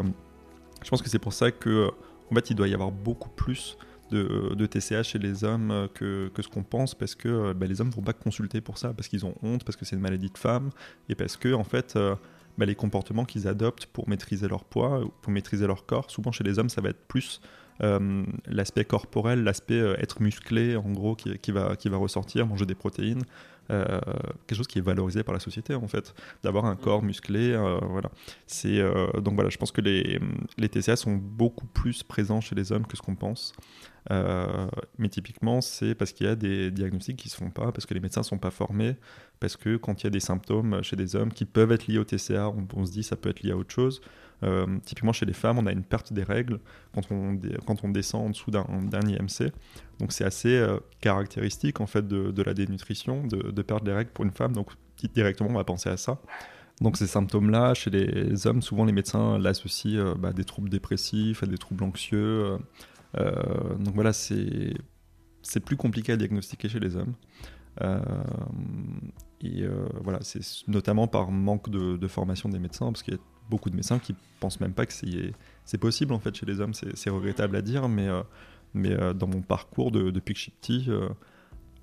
[0.83, 1.89] je pense que c'est pour ça que,
[2.31, 3.77] en fait, il doit y avoir beaucoup plus
[4.13, 7.81] de, de TCA chez les hommes que, que ce qu'on pense, parce que bah, les
[7.81, 10.01] hommes ne vont pas consulter pour ça, parce qu'ils ont honte, parce que c'est une
[10.01, 10.69] maladie de femme,
[11.09, 11.97] et parce que, en fait,
[12.57, 16.43] bah, les comportements qu'ils adoptent pour maîtriser leur poids, pour maîtriser leur corps, souvent chez
[16.43, 17.41] les hommes, ça va être plus
[17.81, 22.65] euh, l'aspect corporel, l'aspect euh, être musclé, en gros, qui, va, qui va ressortir, manger
[22.65, 23.23] des protéines.
[23.71, 23.99] Euh,
[24.45, 28.11] quelque chose qui est valorisé par la société en fait d'avoir un corps musclé voilà
[28.45, 28.83] c'est
[29.21, 30.19] donc voilà je pense que les,
[30.57, 33.53] les TCA sont beaucoup plus présents chez les hommes que ce qu'on pense
[34.09, 37.93] mais typiquement c'est parce qu'il y a des diagnostics qui se font pas parce que
[37.93, 38.95] les médecins sont pas formés
[39.39, 41.99] parce que quand il y a des symptômes chez des hommes qui peuvent être liés
[41.99, 44.01] au TCA on, se dit ça peut être lié à autre chose
[44.43, 46.59] euh, typiquement chez les femmes, on a une perte des règles
[46.93, 49.51] quand on, descend en dessous d'un IMC.
[49.99, 54.25] Donc c'est assez euh, caractéristique en fait de, la dénutrition, de, perdre les règles pour
[54.25, 54.53] une femme.
[54.53, 54.71] Donc
[55.13, 56.19] directement on va penser à ça.
[56.81, 61.43] Donc ces symptômes-là, chez les hommes, souvent les médecins l'associent bah, à des troubles dépressifs,
[61.43, 62.57] à des troubles anxieux.
[63.15, 64.73] Donc voilà, c'est
[65.65, 67.13] plus compliqué à diagnostiquer chez les hommes.
[69.41, 69.63] et
[70.03, 73.75] voilà, c'est notamment par manque de, formation des médecins, parce qu'il y a beaucoup de
[73.75, 76.73] médecins qui pensent même pas que c'est possible en fait chez les hommes.
[76.73, 78.21] C'est regrettable à dire, mais, euh,
[78.73, 80.89] mais euh, dans mon parcours de, depuis que je suis petit,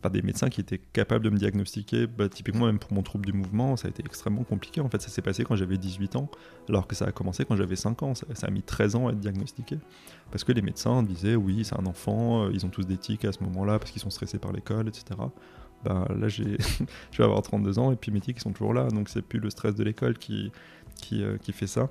[0.04, 3.26] euh, des médecins qui étaient capables de me diagnostiquer, bah, typiquement même pour mon trouble
[3.26, 4.80] du mouvement, ça a été extrêmement compliqué.
[4.80, 6.30] En fait, ça s'est passé quand j'avais 18 ans,
[6.68, 8.14] alors que ça a commencé quand j'avais 5 ans.
[8.14, 9.78] Ça, a mis 13 ans à être diagnostiqué.
[10.30, 13.32] Parce que les médecins disaient, oui, c'est un enfant, ils ont tous des tics à
[13.32, 15.20] ce moment-là parce qu'ils sont stressés par l'école, etc.
[15.84, 18.88] Ben, là, je vais avoir 32 ans et puis mes tics sont toujours là.
[18.88, 20.52] Donc, c'est plus le stress de l'école qui,
[21.12, 21.88] euh, qui, fait ça.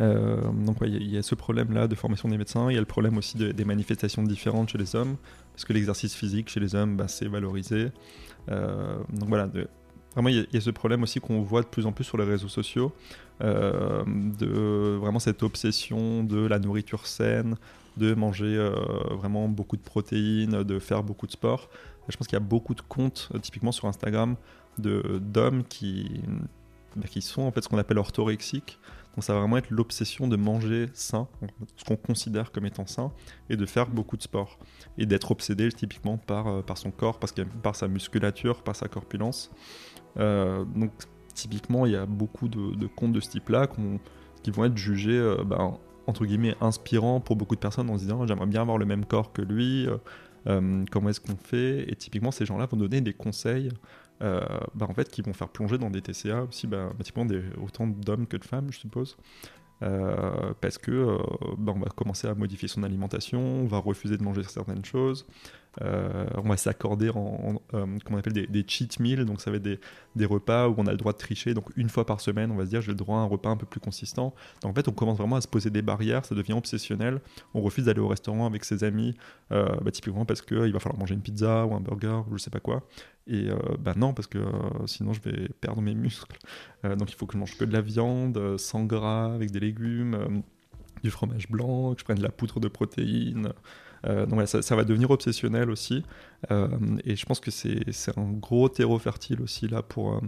[0.00, 2.86] Euh, donc il y, a ce problème-là de formation des médecins, il y a le
[2.86, 5.16] problème aussi des manifestations différentes chez les hommes,
[5.52, 7.92] parce que l'exercice physique chez les hommes, bah, c'est valorisé.
[8.50, 9.48] Euh, donc voilà,
[10.14, 12.24] vraiment il y, a ce problème aussi qu'on voit de plus en plus sur les
[12.24, 12.92] réseaux sociaux,
[13.40, 17.56] de vraiment cette obsession de la nourriture saine,
[17.96, 18.56] de manger
[19.10, 21.68] vraiment beaucoup de protéines, de faire beaucoup de sport.
[22.08, 24.36] Je pense qu'il y a beaucoup de comptes, typiquement sur Instagram,
[24.78, 26.20] d'hommes qui
[26.96, 28.78] bah, qui sont en fait ce qu'on appelle orthorexiques.
[29.14, 31.28] Donc ça va vraiment être l'obsession de manger sain,
[31.76, 33.12] ce qu'on considère comme étant sain,
[33.48, 34.58] et de faire beaucoup de sport.
[34.98, 37.20] Et d'être obsédé typiquement par, euh, son corps,
[37.62, 39.50] par sa musculature, par sa corpulence.
[40.18, 40.90] Euh, donc
[41.32, 43.68] typiquement, il y a beaucoup de, comptes de ce type-là
[44.42, 48.02] qui vont être jugés, euh, ben, entre guillemets, inspirants pour beaucoup de personnes en se
[48.02, 49.86] disant j'aimerais bien avoir le même corps que lui,
[50.44, 51.90] comment est-ce qu'on fait?
[51.90, 53.70] Et typiquement, ces gens-là vont donner des conseils
[54.22, 54.40] euh,
[54.74, 56.90] bah, en fait, qui vont faire plonger dans des TCA aussi, bah,
[57.26, 59.16] des, autant d'hommes que de femmes, je suppose.
[59.82, 61.18] Euh, parce que euh,
[61.58, 65.26] bah, on va commencer à modifier son alimentation, on va refuser de manger certaines choses,
[65.82, 69.80] euh, on va s'accorder en, euh, on appelle des, cheat meals, donc ça va être
[70.14, 71.54] des, repas où on a le droit de tricher.
[71.54, 73.50] Donc une fois par semaine, on va se dire j'ai le droit à un repas
[73.50, 74.34] un peu plus consistant.
[74.62, 77.20] Donc en fait, on commence vraiment à se poser des barrières, ça devient obsessionnel.
[77.54, 79.14] On refuse d'aller au restaurant avec ses amis,
[79.52, 82.42] euh, bah, typiquement parce qu'il va falloir manger une pizza ou un burger ou je
[82.42, 82.82] sais pas quoi.
[83.26, 84.38] Et bah non, parce que
[84.84, 86.36] sinon je vais perdre mes muscles.
[86.82, 90.42] donc il faut que je mange que de la viande, sans gras, avec des légumes,
[91.02, 93.52] du fromage blanc, que je prenne de la poudre de protéines.
[94.06, 96.04] Euh, donc ça, va devenir obsessionnel aussi.
[96.50, 96.68] Euh,
[97.04, 100.20] et je pense que c'est un gros terreau fertile aussi là pour, euh,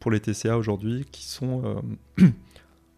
[0.00, 1.82] pour les TCA aujourd'hui qui sont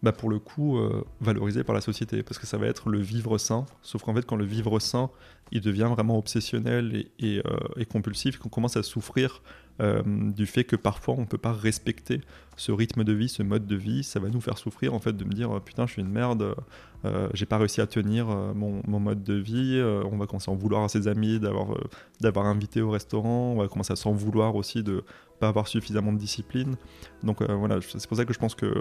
[0.05, 0.79] bah pour le coup
[1.19, 3.65] valorisés par la société parce que ça va être le vivre sain.
[3.81, 5.09] Sauf qu'en fait, quand le vivre sain
[5.51, 7.41] il devient vraiment obsessionnel et,
[7.77, 9.41] et compulsif, qu'on commence à souffrir
[9.81, 12.21] euh, du fait que parfois on ne peut pas respecter
[12.55, 15.11] ce rythme de vie, ce mode de vie, ça va nous faire souffrir en fait
[15.11, 16.55] de me dire euh, putain je suis une merde,
[17.03, 20.55] euh, j'ai pas réussi à tenir mon, mode de vie, on va commencer à en
[20.55, 21.77] vouloir à ses amis d'avoir
[22.21, 25.03] d'avoir invité au restaurant, on va commencer à s'en vouloir aussi de
[25.39, 26.75] pas avoir suffisamment de discipline.
[27.23, 28.73] Donc voilà, c'est pour ça que je pense que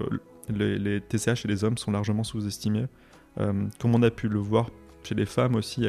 [0.49, 2.87] les, les, TCH et les hommes sont largement sous-estimés.
[3.37, 4.71] comme on a pu le voir
[5.03, 5.87] chez les femmes aussi,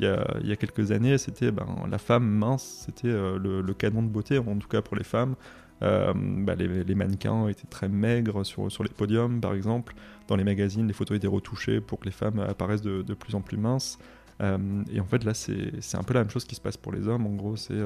[0.00, 0.06] il
[0.46, 4.38] y a, quelques années, c'était ben, la femme mince, c'était euh, le, canon de beauté,
[4.38, 5.36] en tout cas pour les femmes.
[5.82, 9.94] Euh, bah, les, mannequins étaient très maigres sur, sur les podiums, par exemple.
[10.28, 13.40] Dans les magazines, les photos étaient retouchées pour que les femmes apparaissent de, plus en
[13.40, 13.98] plus minces.
[14.40, 14.58] Euh,
[14.92, 17.06] et en fait, là, c'est un peu la même chose qui se passe pour les
[17.06, 17.26] hommes.
[17.26, 17.80] En gros, c'est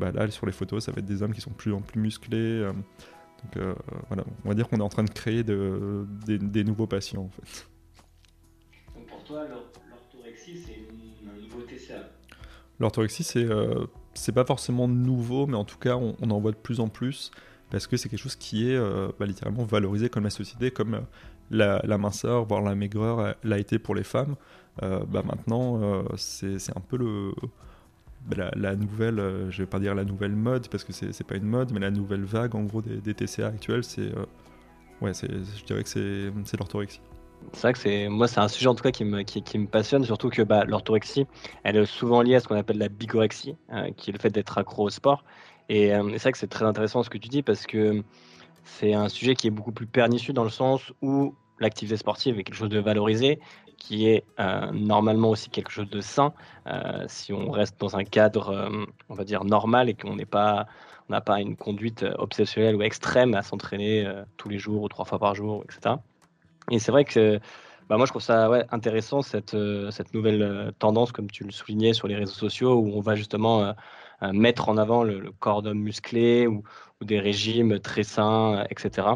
[0.00, 1.80] bah, là, sur les photos, ça va être des hommes qui sont de plus en
[1.80, 2.62] plus musclés.
[2.64, 3.64] donc
[4.08, 7.22] voilà, on va dire qu'on est en train de créer de, des, des, nouveaux patients,
[7.22, 7.68] en fait.
[8.94, 10.90] Donc pour toi, l'orthorexie, c'est
[12.78, 16.56] L'orthorexie, c'est euh, c'est pas forcément nouveau, mais en tout cas, on, en voit de
[16.56, 17.30] plus en plus
[17.70, 20.94] parce que c'est quelque chose qui est euh, bah, littéralement valorisé comme la société, comme
[21.52, 24.34] euh, la, minceur, voire la maigreur l'a été pour les femmes.
[24.80, 27.32] bah maintenant, c'est un peu le,
[28.26, 31.46] bah, la, nouvelle, je vais pas dire la nouvelle mode parce que c'est pas une
[31.46, 34.12] mode, mais la nouvelle vague en gros des, TCA actuels, c'est
[35.00, 37.00] ouais, je dirais que c'est l'orthorexie.
[37.52, 39.66] C'est vrai que c'est moi c'est un sujet en tout cas qui me, qui, me
[39.66, 41.26] passionne, surtout que bah, l'orthorexie,
[41.64, 44.30] elle est souvent liée à ce qu'on appelle la bigorexie, euh, qui est le fait
[44.30, 45.24] d'être accro au sport.
[45.68, 48.02] Et euh, c'est vrai que c'est très intéressant ce que tu dis parce que
[48.64, 52.44] c'est un sujet qui est beaucoup plus pernicieux dans le sens où l'activité sportive est
[52.44, 53.38] quelque chose de valorisé,
[53.80, 56.32] qui est euh, normalement aussi quelque chose de sain,
[57.08, 58.70] si on reste dans un cadre,
[59.08, 60.66] on va dire, normal et qu'on n'est pas
[61.08, 65.18] n'a pas une conduite obsessionnelle ou extrême à s'entraîner tous les jours ou trois fois
[65.18, 65.96] par jour, etc.
[66.70, 67.40] Et c'est vrai que
[67.90, 71.42] bah moi, je trouve ça ouais, intéressant, cette, euh, cette nouvelle euh, tendance, comme tu
[71.42, 73.64] le soulignais sur les réseaux sociaux, où on va justement
[74.22, 76.62] euh, mettre en avant le, corps d'homme musclé ou,
[77.00, 79.08] ou, des régimes très sains, etc.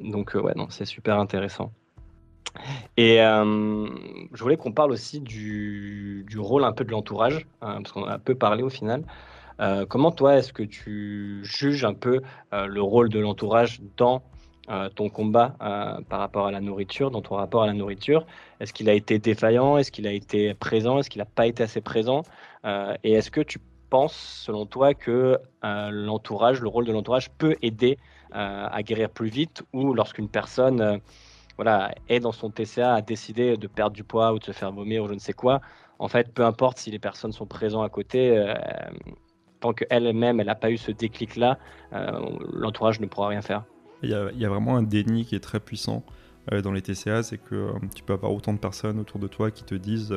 [0.00, 1.72] donc, ouais, non, c'est super intéressant.
[2.96, 8.18] Et je voulais qu'on parle aussi du, rôle un peu de l'entourage, parce qu'on a
[8.18, 9.02] peu parlé au final.
[9.88, 12.20] comment toi, est-ce que tu juges un peu
[12.52, 14.22] le rôle de l'entourage dans
[14.94, 15.54] ton combat
[16.08, 18.26] par rapport à la nourriture, dans ton rapport à la nourriture?
[18.60, 19.78] Est-ce qu'il a été défaillant?
[19.78, 20.98] Est-ce qu'il a été présent?
[20.98, 22.22] Est-ce qu'il n'a pas été assez présent?
[23.04, 27.98] Et est-ce que tu penses, selon toi, que l'entourage, le rôle de l'entourage peut aider
[28.32, 31.00] à guérir plus vite ou lorsqu'une personne
[31.58, 34.72] voilà, est dans son TCA à décider de perdre du poids ou de se faire
[34.72, 35.60] vomir ou je ne sais quoi,
[35.98, 38.54] en fait, peu importe si les personnes sont présentes à côté, euh,
[39.60, 41.58] tant qu'elle-même, elle n'a pas eu ce déclic-là,
[41.92, 42.20] euh,
[42.52, 43.64] l'entourage ne pourra rien faire.
[44.02, 46.04] Il y, a, vraiment un déni qui est très puissant
[46.52, 49.50] euh, dans les TCA, c'est que tu peux avoir autant de personnes autour de toi
[49.50, 50.14] qui te disent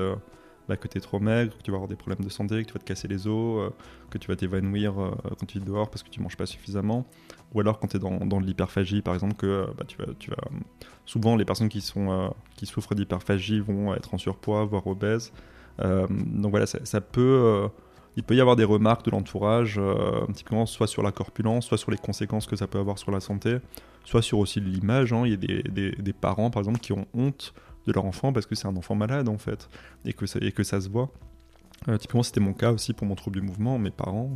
[0.67, 2.67] bah, que tu es trop maigre, que tu vas avoir des problèmes de santé, que
[2.67, 3.71] tu vas te casser les os,
[4.09, 4.93] que tu vas t'évanouir
[5.39, 7.05] quand tu es dehors parce que tu manges pas suffisamment.
[7.53, 10.35] Ou alors quand tu es dans, dans l'hyperphagie, par exemple, que bah, tu, vas,
[11.05, 15.33] souvent les personnes qui, sont, qui souffrent d'hyperphagie vont être en surpoids, voire obèses.
[15.79, 17.67] Euh, donc voilà, ça, peut euh,
[18.15, 21.77] il peut y avoir des remarques de l'entourage, euh, typiquement soit sur la corpulence, soit
[21.77, 23.57] sur les conséquences que ça peut avoir sur la santé,
[24.03, 25.13] soit sur aussi l'image.
[25.13, 25.23] Hein.
[25.25, 27.53] Il y a des, des, parents, par exemple, qui ont honte
[27.87, 29.69] de leur enfant parce que c'est un enfant malade, en fait,
[30.05, 31.09] et que ça, et que ça se voit.
[31.99, 33.77] typiquement, c'était mon cas aussi pour mon trouble du mouvement.
[33.79, 34.35] Mes parents,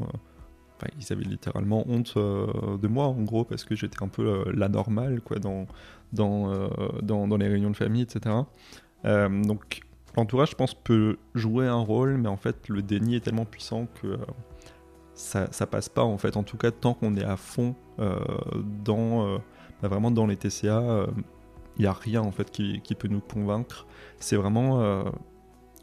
[0.99, 5.21] ils avaient littéralement honte de moi, en gros, parce que j'étais un peu la normale,
[5.21, 5.67] quoi, dans,
[6.11, 6.69] dans,
[7.01, 8.35] dans, les réunions de famille, etc.
[9.03, 9.81] donc,
[10.15, 13.87] L'entourage, je pense, peut jouer un rôle, mais en fait, le déni est tellement puissant
[14.01, 14.17] que euh,
[15.13, 16.37] ça, ça passe pas, en fait.
[16.37, 18.17] En tout cas, tant qu'on est à fond euh,
[18.85, 19.37] dans, euh,
[19.81, 21.07] bah, vraiment dans les TCA,
[21.77, 23.85] il n'y a rien, en fait, qui, peut nous convaincre.
[24.19, 25.05] C'est vraiment...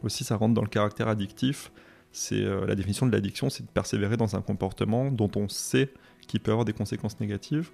[0.03, 1.73] aussi, ça rentre dans le caractère addictif.
[2.13, 5.93] C'est la définition de l'addiction, c'est de persévérer dans un comportement dont on sait
[6.27, 7.71] qui peut avoir des conséquences négatives.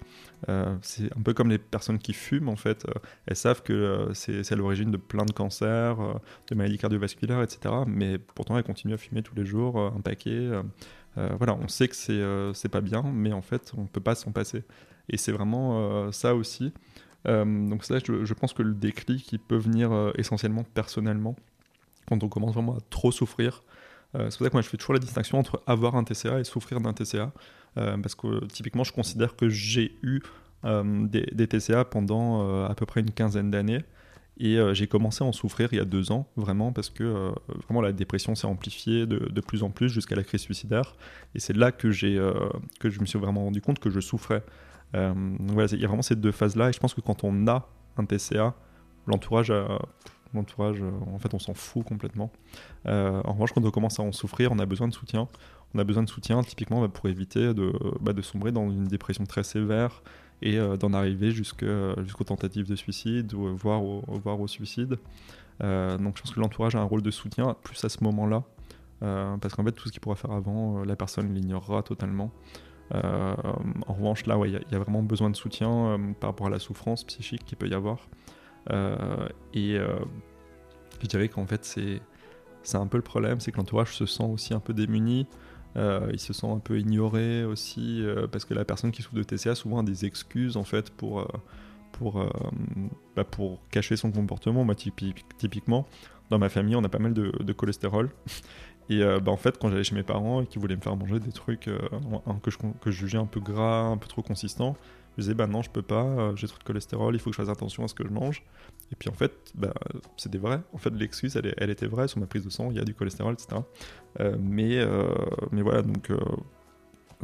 [0.49, 2.85] Euh, c'est un peu comme les personnes qui fument, en fait.
[2.85, 2.93] Euh,
[3.25, 5.97] elles savent que euh, c'est à l'origine de plein de cancers,
[6.47, 7.73] de maladies cardiovasculaires, etc.
[7.87, 10.49] Mais pourtant, elles continuent à fumer tous les jours un paquet.
[11.15, 14.63] voilà, on sait que c'est pas bien, mais en fait, on peut pas s'en passer.
[15.09, 16.73] Et c'est vraiment ça aussi.
[17.25, 21.35] Donc ça, je, pense que le déclic, il peut venir essentiellement personnellement,
[22.07, 23.63] quand on commence vraiment à trop souffrir.
[24.13, 26.43] c'est pour ça que moi, je fais toujours la distinction entre avoir un TCA et
[26.43, 27.31] souffrir d'un TCA.
[27.77, 30.21] Euh, parce que typiquement, je considère que j'ai eu
[30.65, 33.83] euh, des, TCA pendant euh, à peu près une quinzaine d'années.
[34.41, 37.33] Et j'ai commencé à en souffrir il y a deux ans, vraiment, parce que
[37.65, 40.95] vraiment la dépression s'est amplifiée de, plus en plus jusqu'à la crise suicidaire.
[41.35, 41.89] Et c'est là que,
[42.79, 44.41] que je me suis vraiment rendu compte que je souffrais.
[44.93, 46.69] Voilà, il y a vraiment ces deux phases-là.
[46.69, 48.55] Et je pense que quand on a un TCA,
[49.07, 49.53] l'entourage,
[50.33, 50.81] l'entourage
[51.13, 52.31] en fait, on s'en fout complètement.
[52.85, 55.27] en revanche, quand on commence à en souffrir, on a besoin de soutien
[55.75, 58.85] on a besoin de soutien typiquement bah, pour éviter de, bah, de, sombrer dans une
[58.85, 60.01] dépression très sévère
[60.41, 64.97] et euh, d'en arriver jusqu'aux tentatives de suicide ou voire au, suicide.
[65.61, 68.43] Euh, donc je pense que l'entourage a un rôle de soutien plus à ce moment-là,
[69.03, 72.31] euh, parce qu'en fait tout ce qu'il pourra faire avant, la personne l'ignorera totalement.
[72.93, 77.03] En revanche là, il y, a vraiment besoin de soutien par rapport à la souffrance
[77.03, 78.07] psychique qu'il peut y avoir.
[79.53, 79.77] et
[81.01, 81.63] je dirais qu'en fait
[82.63, 85.27] c'est un peu le problème, c'est que l'entourage se sent aussi un peu démuni.
[85.77, 89.15] Euh, il se sent un peu ignoré aussi euh, parce que la personne qui souffre
[89.15, 91.27] de TCA souvent a des excuses en fait pour, euh,
[91.91, 92.25] pour,
[93.15, 94.63] bah, pour cacher son comportement.
[94.63, 95.87] Moi, typiquement,
[96.29, 98.09] dans ma famille, on a pas mal de, cholestérol.
[98.89, 101.19] Et bah, en fait, quand j'allais chez mes parents et qu'ils voulaient me faire manger
[101.19, 104.75] des trucs que, je, que je jugeais un peu gras, un peu trop consistants,
[105.17, 107.41] je disais bah non, je peux pas, j'ai trop de cholestérol, il faut que je
[107.41, 108.43] fasse attention à ce que je mange.
[108.91, 109.73] Et puis en fait, bah,
[110.17, 110.61] c'était vrai.
[110.73, 112.07] En fait, l'excuse, elle, était vraie.
[112.07, 113.61] Sur ma prise de sang, il y a du cholestérol, etc.
[114.19, 115.07] Euh, mais, euh,
[115.51, 116.17] mais voilà, donc euh,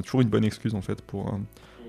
[0.04, 1.40] toujours une bonne excuse en fait pour,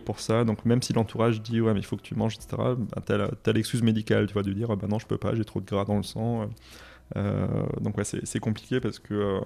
[0.04, 0.44] pour ça.
[0.44, 2.56] Donc même si l'entourage dit ouais mais il faut que tu manges, etc.
[2.56, 5.44] Bah, t'as l'excuse médicale, tu vois, de dire ah, bah non je peux pas, j'ai
[5.44, 6.48] trop de gras dans le sang.
[7.14, 9.40] Donc ouais, c'est compliqué parce que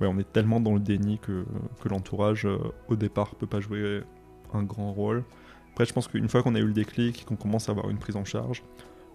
[0.00, 1.44] ouais, on est tellement dans le déni que,
[1.80, 2.46] que l'entourage
[2.88, 4.02] au départ peut pas jouer
[4.52, 5.24] un grand rôle.
[5.72, 7.98] Après, je pense qu'une fois qu'on a eu le déclic, qu'on commence à avoir une
[7.98, 8.62] prise en charge,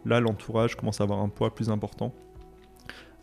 [0.06, 2.14] Là, l'entourage commence à avoir un poids plus important.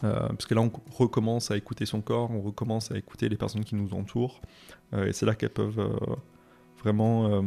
[0.05, 3.37] Euh, parce que là, on recommence à écouter son corps, on recommence à écouter les
[3.37, 4.41] personnes qui nous entourent.
[4.95, 6.15] Euh, et c'est là qu'elles peuvent euh,
[6.79, 7.43] vraiment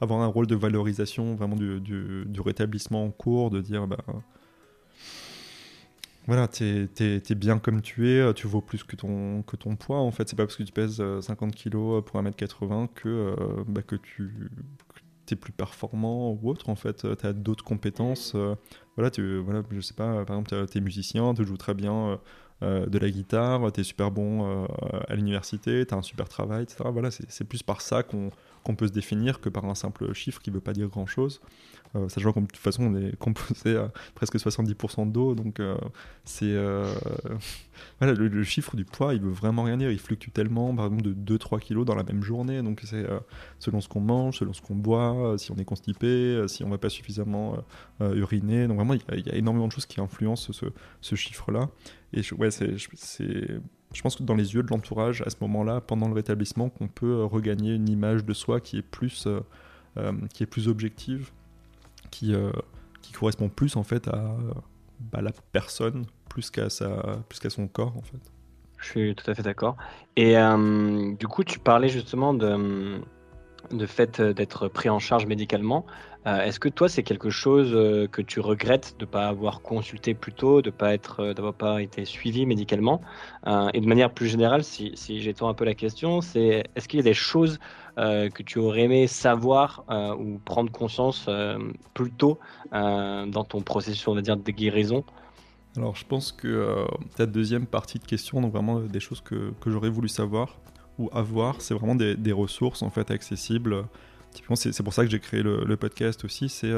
[0.00, 3.98] avoir un rôle de valorisation, vraiment du, du, rétablissement en cours, de dire bah,
[6.26, 9.98] voilà, t'es es, bien comme tu es, tu vaux plus que ton, que ton poids.
[9.98, 13.34] En fait, c'est pas parce que tu pèses 50 kg pour 1m80 que,
[13.68, 14.40] bah, que tu
[15.30, 18.32] es plus performant ou autre en fait, tu as d'autres compétences.
[18.34, 18.54] Euh,
[18.96, 22.18] voilà, tu, voilà, je sais pas, par exemple, tu es musicien, tu joues très bien
[22.64, 24.66] euh, euh, de la guitare, tu es super bon
[25.08, 26.84] à l'université, tu as un super travail, etc.
[26.92, 30.50] Voilà, c'est plus par ça qu'on peut se définir que par un simple chiffre qui
[30.50, 31.40] veut pas dire grand chose.
[31.96, 35.76] Euh, sachant que de toute façon, on est composé à presque 70% d'eau, donc euh,
[36.24, 36.46] c'est.
[36.46, 36.92] Euh,
[38.00, 39.90] voilà, le, chiffre du poids, il veut vraiment rien dire.
[39.90, 42.62] Il fluctue tellement, par exemple, de 2-3 kilos dans la même journée.
[42.62, 43.06] Donc c'est
[43.60, 46.78] selon ce qu'on mange, selon ce qu'on boit, si on est constipé, si on va
[46.78, 47.56] pas suffisamment
[48.00, 48.66] uriner.
[48.66, 50.66] Donc vraiment, il y, a énormément de choses qui influencent ce,
[51.00, 51.68] ce chiffre-là.
[52.14, 52.76] Et ouais, c'est.
[52.78, 56.88] Je pense que dans les yeux de l'entourage, à ce moment-là, pendant le rétablissement, qu'on
[56.88, 59.28] peut regagner une image de soi qui est plus,
[60.32, 61.30] qui est plus objective
[62.14, 62.50] qui, euh,
[63.02, 64.36] qui correspond plus en fait à
[65.00, 68.20] bah, la personne plus qu'à sa plus qu'à son corps en fait.
[68.78, 69.76] Je suis tout à fait d'accord.
[70.16, 73.00] Et euh, du coup, tu parlais justement de,
[73.70, 75.86] de fait d'être pris en charge médicalement.
[76.26, 77.72] Euh, est-ce que toi, c'est quelque chose
[78.10, 81.82] que tu regrettes de ne pas avoir consulté plus tôt, de pas être, d'avoir pas
[81.82, 83.00] été suivi médicalement?
[83.74, 87.00] Et de manière plus générale, si, j'étends un peu la question, c'est est-ce qu'il y
[87.00, 87.58] a des choses
[87.96, 91.58] euh, que tu aurais aimé savoir euh, ou prendre conscience euh,
[91.94, 92.40] plus tôt
[92.72, 95.04] dans ton processus, on va dire, de guérison?
[95.76, 99.70] Alors, je pense que ta deuxième partie de question, donc vraiment des choses que, que
[99.70, 100.56] j'aurais voulu savoir
[100.98, 103.84] ou avoir, c'est vraiment des, des, ressources en fait accessibles.
[104.54, 106.48] C'est pour ça que j'ai créé le, podcast aussi.
[106.48, 106.72] C'est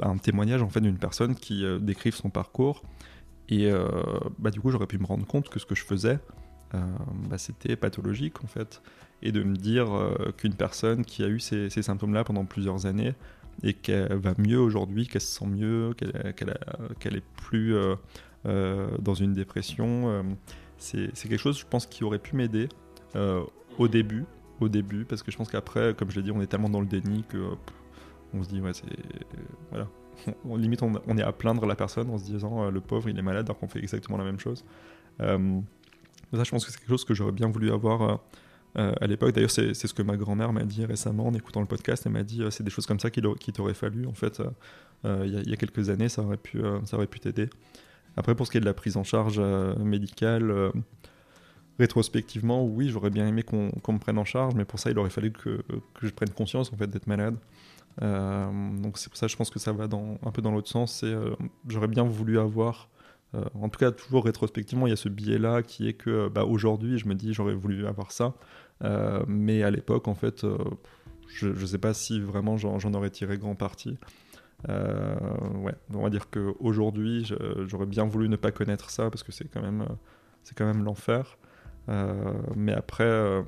[0.00, 2.82] un témoignage en fait d'une personne qui décrive son parcours.
[3.48, 3.70] Et
[4.38, 6.18] bah, du coup, j'aurais pu me rendre compte que ce que je faisais,
[6.72, 8.80] bah, c'était pathologique en fait
[9.22, 13.14] et de me dire euh, qu'une personne qui a eu ces, symptômes-là pendant plusieurs années
[13.62, 17.94] et qu'elle va mieux aujourd'hui, qu'elle se sent mieux, qu'elle est plus euh,
[18.46, 20.24] euh, dans une dépression,
[20.78, 22.68] c'est quelque chose, je pense, qui aurait pu m'aider
[23.78, 24.24] au début,
[24.60, 26.80] au début, parce que je pense qu'après, comme je l'ai dit, on est tellement dans
[26.80, 27.50] le déni que
[28.32, 28.86] on se dit ouais c'est
[29.70, 29.88] voilà,
[30.44, 33.22] on, limite on, est à plaindre la personne en se disant le pauvre il est
[33.22, 34.64] malade alors qu'on fait exactement la même chose.
[35.18, 38.20] ça, je pense que c'est quelque chose que j'aurais bien voulu avoir
[38.78, 39.32] euh, à l'époque.
[39.34, 42.04] D'ailleurs, c'est ce que ma grand-mère m'a dit récemment en écoutant le podcast.
[42.06, 44.06] Elle m'a dit euh, c'est des choses comme ça qu'il t'aurait fallu.
[44.06, 44.40] En fait,
[45.04, 47.48] euh, il y, a quelques années, ça aurait pu, ça aurait pu t'aider.
[48.16, 49.40] Après, pour ce qui est de la prise en charge
[49.78, 50.72] médicale,
[51.80, 55.10] rétrospectivement, oui, j'aurais bien aimé qu'on me prenne en charge, mais pour ça, il aurait
[55.10, 55.62] fallu que,
[56.00, 57.36] je prenne conscience en fait d'être malade.
[58.00, 61.04] donc c'est pour ça, je pense que ça va dans, un peu dans l'autre sens.
[61.66, 62.88] j'aurais bien voulu avoir
[63.54, 66.98] en tout cas, toujours rétrospectivement, il y a ce biais-là qui est que bah, aujourd'hui,
[66.98, 68.34] je me dis j'aurais voulu avoir ça.
[68.82, 70.58] Euh, mais à l'époque, en fait, euh,
[71.28, 73.98] je ne sais pas si vraiment j'en aurais tiré grand parti.
[74.68, 75.14] Euh,
[75.62, 77.30] ouais, on va dire qu'aujourd'hui,
[77.66, 79.86] j'aurais bien voulu ne pas connaître ça parce que c'est quand même,
[80.42, 81.38] c'est quand même l'enfer.
[81.88, 83.38] Mais après,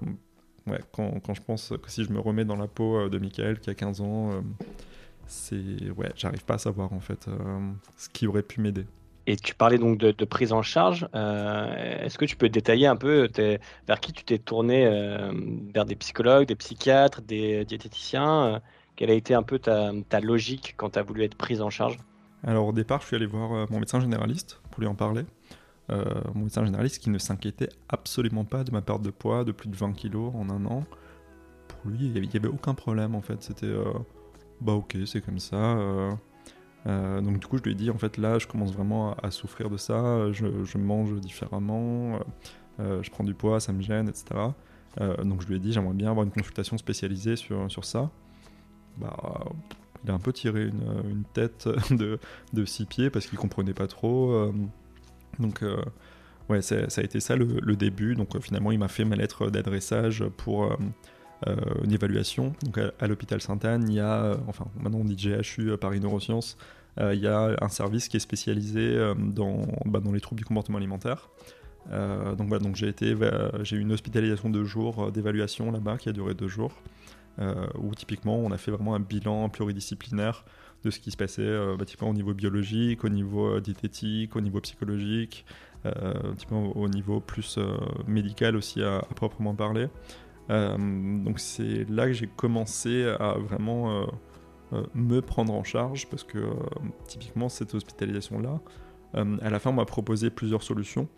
[0.66, 3.60] ouais, quand, quand, je pense que si je me remets dans la peau de Michael
[3.60, 4.30] qui a 15 ans,
[5.26, 7.28] c'est ouais, j'arrive pas à savoir en fait
[7.96, 8.86] ce qui aurait pu m'aider.
[9.26, 11.06] Et tu parlais donc de, prise en charge.
[11.14, 13.28] Euh, est-ce que tu peux détailler un peu
[13.86, 15.32] vers qui tu t'es tourné euh,
[15.72, 18.44] Vers des psychologues, des psychiatres, des diététiciens?
[18.44, 18.58] Euh,
[18.96, 21.98] Quelle a été un peu ta, logique quand tu as voulu être prise en charge?
[22.44, 25.22] Alors au départ, je suis allé voir mon médecin généraliste pour lui en parler.
[25.88, 29.68] Mon médecin généraliste qui ne s'inquiétait absolument pas de ma perte de poids de plus
[29.68, 30.84] de 20 kilos en un an.
[31.68, 33.42] Pour lui, il n'y avait, aucun problème en fait.
[33.42, 33.72] C'était
[34.60, 35.76] bah ok, c'est comme ça
[36.86, 39.30] euh, donc du coup, je lui ai dit, en fait, là, je commence vraiment à,
[39.30, 42.18] souffrir de ça, je, mange différemment,
[42.80, 44.24] euh, je prends du poids, ça me gêne, etc.
[45.00, 48.10] Euh, donc je lui ai dit, j'aimerais bien avoir une consultation spécialisée sur, sur ça.
[48.98, 49.44] Bah,
[50.04, 52.18] il a un peu tiré une, tête de,
[52.52, 54.52] de, six pieds parce qu'il comprenait pas trop.
[55.38, 55.62] Donc
[56.48, 58.14] ouais, ça a été ça le, début.
[58.14, 60.76] Donc finalement, il m'a fait ma lettre d'adressage pour...
[61.82, 62.52] une évaluation.
[62.62, 66.56] Donc à, l'hôpital Sainte-Anne, il y a, enfin maintenant on dit GHU Paris Neurosciences,
[67.00, 70.40] euh, il y a un service qui est spécialisé euh, dans, bah, dans les troubles
[70.40, 71.30] du comportement alimentaire.
[71.90, 73.16] Euh, donc, donc j'ai été,
[73.62, 76.72] j'ai eu une hospitalisation de jours d'évaluation là-bas qui a duré deux jours,
[77.78, 80.44] où typiquement on a fait vraiment un bilan pluridisciplinaire
[80.84, 84.60] de ce qui se passait bah, typiquement au niveau biologique, au niveau diététique, au niveau
[84.60, 85.44] psychologique,
[86.36, 87.58] typiquement au niveau plus
[88.06, 89.88] médical aussi à, à proprement parler.
[90.48, 94.06] donc c'est là que j'ai commencé à vraiment
[94.72, 96.54] euh, me prendre en charge parce que euh,
[97.06, 98.60] typiquement cette hospitalisation-là,
[99.16, 101.08] euh, à la fin on m'a proposé plusieurs solutions.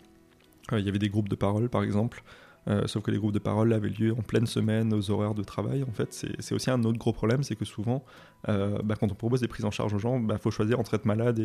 [0.71, 2.23] Il y avait des groupes de parole par exemple,
[2.67, 5.43] euh, sauf que les groupes de parole avaient lieu en pleine semaine aux horaires de
[5.43, 5.83] travail.
[5.83, 8.03] En fait, c'est aussi un autre gros problème, c'est que souvent,
[8.49, 10.79] euh, bah, quand on propose des prises en charge aux gens, il bah, faut choisir
[10.79, 11.39] entre être malade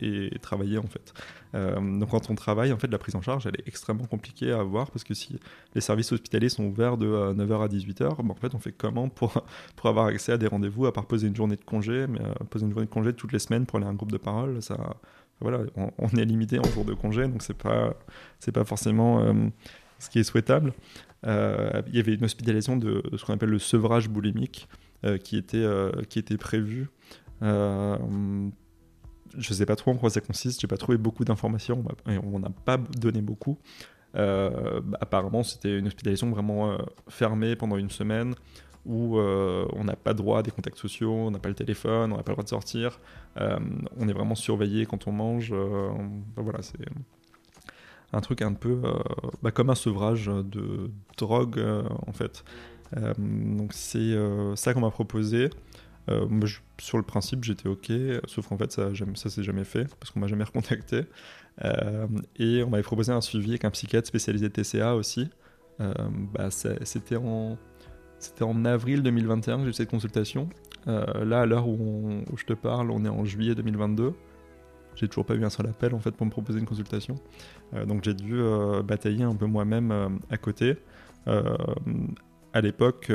[0.00, 1.12] et, travailler en fait.
[1.54, 4.52] Euh, donc quand on travaille, en fait, la prise en charge, elle est extrêmement compliquée
[4.52, 5.38] à avoir parce que si
[5.74, 9.08] les services hospitaliers sont ouverts de 9h à 18h, bah, en fait, on fait comment
[9.08, 9.44] pour,
[9.76, 12.66] pour avoir accès à des rendez-vous à part poser une journée de congé, mais poser
[12.66, 14.96] une journée de congé toutes les semaines pour aller à un groupe de parole, ça
[15.40, 17.94] voilà, on, est limité en jours de congé, donc c'est pas,
[18.52, 19.22] pas forcément
[19.98, 20.72] ce qui est souhaitable.
[21.26, 24.68] Euh, il y avait une hospitalisation de ce qu'on appelle le sevrage boulimique
[25.04, 26.88] euh, qui, était, euh, qui était prévu.
[27.40, 28.50] je
[29.52, 32.50] sais pas trop en quoi ça consiste, j'ai pas trouvé beaucoup d'informations, et on n'a
[32.50, 33.58] pas donné beaucoup.
[34.14, 36.78] Apparemment, c'était une hospitalisation vraiment
[37.08, 38.34] fermée pendant une semaine
[38.86, 42.16] où on n'a pas droit à des contacts sociaux, on n'a pas le téléphone, on
[42.16, 43.00] n'a pas le droit de sortir,
[43.36, 45.54] on est vraiment surveillé quand on mange.
[46.36, 46.78] voilà, c'est
[48.12, 48.80] un truc un peu
[49.42, 51.62] bah, comme un sevrage de drogue
[52.06, 52.44] en fait.
[53.18, 54.16] donc c'est
[54.56, 55.50] ça qu'on m'a proposé.
[56.78, 57.92] sur le principe, j'étais ok,
[58.26, 61.02] sauf qu'en fait, ça, ça s'est jamais fait parce qu'on m'a jamais recontacté.
[62.36, 65.28] et on m'avait proposé un suivi avec un psychiatre spécialisé TCA aussi.
[65.78, 67.58] bah, c'était en
[68.40, 70.48] en avril 2021 que j'ai eu cette consultation.
[70.86, 74.14] Euh, là, à l'heure où, je te parle, on est en juillet 2022.
[74.98, 77.16] J'ai toujours pas eu un seul appel en fait pour me proposer une consultation.
[77.74, 80.76] Euh, donc j'ai dû euh, batailler un peu moi-même à côté.
[81.26, 83.12] à l'époque,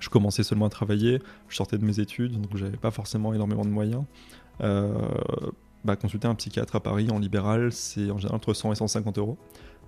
[0.00, 3.64] je commençais seulement à travailler, je sortais de mes études, donc j'avais pas forcément énormément
[3.64, 4.04] de moyens.
[5.84, 9.18] Bah, consulter un psychiatre à Paris en libéral, c'est en général entre 100 et 150
[9.18, 9.38] euros.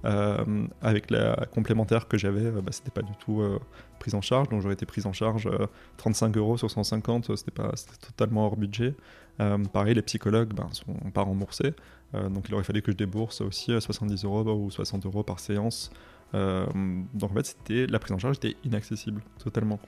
[0.07, 3.59] Euh, avec la complémentaire que j'avais, euh, bah, c'était pas du tout euh,
[3.99, 5.49] prise en charge, donc j'aurais été prise en charge
[5.99, 8.95] 35 euros sur 150, c'était pas, totalement hors budget.
[9.73, 11.75] Pareil, les psychologues ben, sont pas remboursés,
[12.13, 15.91] donc il aurait fallu que je débourse aussi 70 euros ou 60 euros par séance.
[16.33, 19.81] donc en fait, la prise en charge était inaccessible totalement.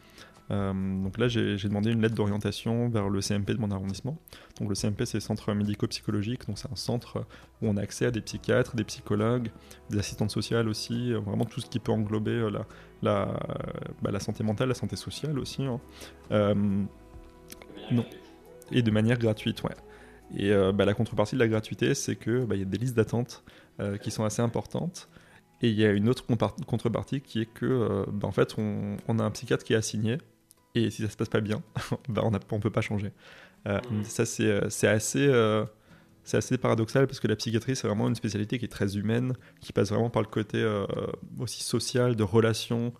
[0.50, 0.72] Euh,
[1.02, 4.18] donc là, j'ai demandé une lettre d'orientation vers le CMP de mon arrondissement.
[4.58, 6.46] Donc le CMP, c'est centre médico-psychologique.
[6.46, 7.24] Donc c'est un centre
[7.60, 9.50] où on a accès à des psychiatres, des psychologues,
[9.90, 12.66] des assistantes sociales aussi, euh, vraiment tout ce qui peut englober euh, la,
[13.02, 13.40] la,
[14.02, 15.64] bah, la santé mentale, la santé sociale aussi.
[15.64, 15.80] Hein.
[17.90, 18.04] non.
[18.70, 19.74] Et de manière gratuite, ouais.
[20.36, 23.44] Et bah, la contrepartie de la gratuité, c'est qu'il bah, y a des listes d'attente
[24.02, 25.08] qui sont assez importantes.
[25.60, 26.24] Et il y a une autre
[26.66, 30.18] contrepartie qui est que, bah, en fait, on, on, a un psychiatre qui est assigné
[30.74, 31.62] et si ça se passe pas bien,
[32.08, 33.12] bah on ne peut pas changer.
[33.68, 34.04] Euh, mmh.
[34.04, 35.64] Ça, euh, c'est assez, euh,
[36.24, 39.34] c'est assez paradoxal parce que la psychiatrie, c'est vraiment une spécialité qui est très humaine,
[39.60, 40.64] qui passe vraiment par le côté
[41.38, 42.92] aussi social, de relation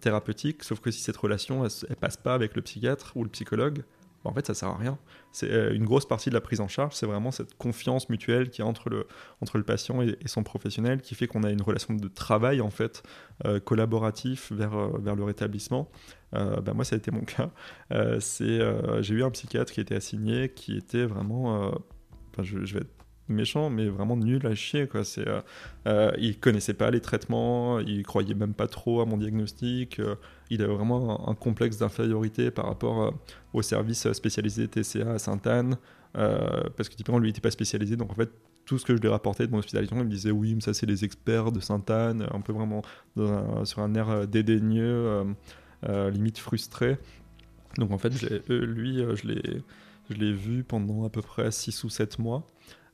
[0.00, 0.64] thérapeutique.
[0.64, 3.82] Sauf que si cette relation, elle, elle, passe pas avec le psychiatre ou le psychologue,
[4.24, 4.98] en fait, ça sert à rien.
[5.32, 8.50] C'est euh, une grosse partie de la prise en charge, c'est vraiment cette confiance mutuelle
[8.50, 9.06] qui est entre le,
[9.40, 12.70] entre le patient et, son professionnel, qui fait qu'on a une relation de travail en
[12.70, 13.02] fait
[13.46, 15.90] euh, collaboratif vers, euh, vers le rétablissement.
[16.32, 17.50] Ben moi, ça a été mon cas.
[18.30, 21.72] j'ai eu un psychiatre qui était assigné, qui était vraiment,
[22.40, 22.99] je, je, vais être
[23.30, 24.86] méchant, mais vraiment nul à chier.
[24.86, 25.04] Quoi.
[25.04, 25.40] C'est, euh,
[25.86, 29.98] euh, il connaissait pas les traitements, il croyait même pas trop à mon diagnostic.
[29.98, 30.16] Euh,
[30.50, 33.14] il avait vraiment un, complexe d'infériorité par rapport
[33.52, 35.76] au service spécialisé TCA à Sainte-Anne,
[36.12, 37.96] parce que typiquement lui il n'était pas spécialisé.
[37.96, 38.30] Donc en fait,
[38.66, 40.74] tout ce que je lui rapportais de mon hospitalisation, il me disait oui, mais ça
[40.74, 42.82] c'est les experts de Sainte-Anne, un peu vraiment
[43.64, 45.24] sur un air dédaigneux,
[45.86, 46.98] limite frustré.
[47.78, 48.10] Donc en fait,
[48.48, 49.62] lui, je l'ai,
[50.10, 52.46] je l'ai vu pendant à peu près 6 ou 7 mois.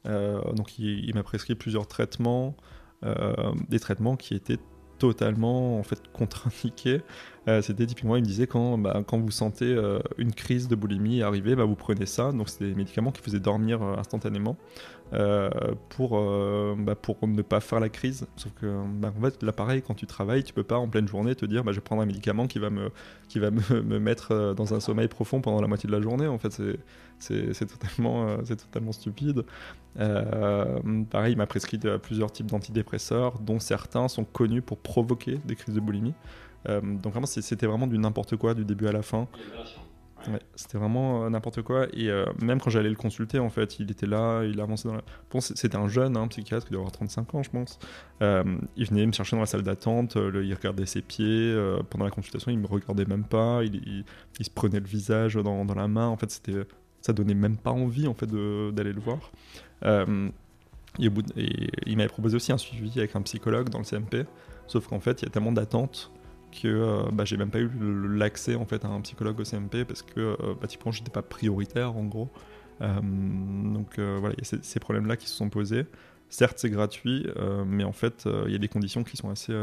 [0.07, 2.57] Euh, donc il, m'a prescrit plusieurs traitements,
[3.05, 3.35] euh,
[3.69, 4.59] des traitements qui étaient
[4.99, 7.03] totalement en fait contre-indiqués.
[7.49, 9.77] Euh, c'était typiquement, il me disait quand, bah, quand vous sentez
[10.19, 12.33] une crise de boulimie arriver, bah, vous prenez ça.
[12.33, 14.57] Donc c'est des médicaments qui faisaient dormir instantanément.
[15.89, 16.21] Pour,
[16.79, 18.27] bah, pour ne pas faire la crise.
[18.35, 21.37] Sauf que en fait, là pareil, quand tu travailles, tu peux pas en pleine journée
[21.37, 22.91] te dire je vais prendre un médicament qui va me,
[23.29, 26.27] qui va me, me mettre dans un sommeil profond pendant la moitié de la journée.
[26.27, 26.79] En fait, c'est
[27.19, 29.45] totalement, c'est totalement stupide.
[29.95, 35.75] pareil, il m'a prescrit plusieurs types d'antidépresseurs, dont certains sont connus pour provoquer des crises
[35.75, 36.15] de boulimie.
[36.67, 39.29] donc vraiment, c'était vraiment du n'importe quoi du début à la fin
[40.55, 41.87] c'était vraiment euh, n'importe quoi.
[41.93, 44.95] Et euh, même quand j'allais le consulter, en fait, il était là, il avançait dans
[44.95, 45.03] la.
[45.31, 47.79] Bon, c'était un jeune hein, psychiatre, il doit avoir 35 ans, je pense.
[48.23, 48.45] Euh,
[48.77, 51.55] il venait me chercher dans la salle d'attente, il regardait ses pieds.
[51.91, 54.05] pendant la consultation, il me regardait même pas, il,
[54.39, 56.09] il, se prenait le visage dans, dans la main.
[56.09, 56.67] En fait, c'était,
[57.07, 59.33] ça donnait même pas envie en fait, d'aller le voir.
[59.85, 61.09] et
[61.87, 64.27] il m'avait proposé aussi un suivi avec un psychologue dans le CMP.
[64.67, 66.11] Sauf qu'en fait, il y a tellement d'attentes
[66.51, 67.71] que euh, bah, j'ai même pas eu
[68.09, 71.23] l'accès en fait à un psychologue au CMP parce que euh, bah, typiquement j'étais pas
[71.23, 72.31] prioritaire en gros.
[72.83, 75.87] Euh, donc voilà, il y a ces, problèmes-là qui se sont posés.
[76.29, 77.25] Certes, c'est gratuit,
[77.67, 79.55] mais en fait, il y a des conditions qui sont assez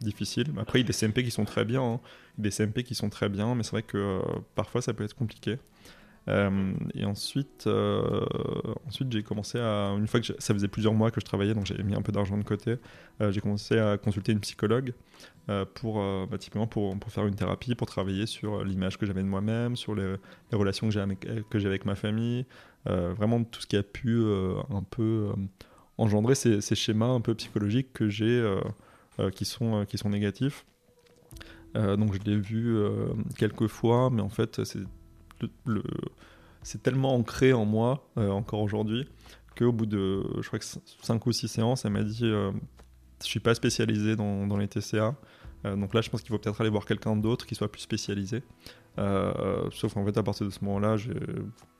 [0.00, 0.46] difficiles.
[0.56, 2.00] Après, il y a des CMP qui sont très bien, hein.
[2.38, 4.20] des CMP qui sont très bien, mais c'est vrai que
[4.54, 5.58] parfois ça peut être compliqué.
[6.28, 8.26] Euh, et ensuite, euh,
[8.86, 11.66] ensuite j'ai commencé à, une fois que ça faisait plusieurs mois que je travaillais, donc
[11.66, 12.76] j'avais mis un peu d'argent de côté,
[13.20, 14.92] euh, j'ai commencé à consulter une psychologue
[15.74, 19.28] pour, bah, typiquement pour, pour, faire une thérapie, pour travailler sur l'image que j'avais de
[19.28, 20.16] moi-même, sur les,
[20.52, 22.46] relations que j'ai avec, que j'ai avec ma famille,
[22.84, 24.24] vraiment tout ce qui a pu
[24.70, 25.30] un peu
[25.98, 28.44] engendrer ces, ces, schémas un peu psychologiques que j'ai
[29.36, 30.66] qui, sont, qui sont négatifs.
[31.76, 32.76] donc je l'ai vu
[33.38, 34.80] quelques fois, mais en fait c'est
[36.62, 39.08] c'est tellement ancré en moi, encore aujourd'hui,
[39.56, 42.52] qu'au bout de, je crois que 5 ou 6 séances, elle m'a dit Je
[43.22, 45.14] Je suis pas spécialisé dans, les TCA.
[45.64, 48.42] donc là, je pense qu'il faut peut-être aller voir quelqu'un d'autre qui soit plus spécialisé.
[48.96, 51.14] sauf qu'en fait, à partir de ce moment-là, j'ai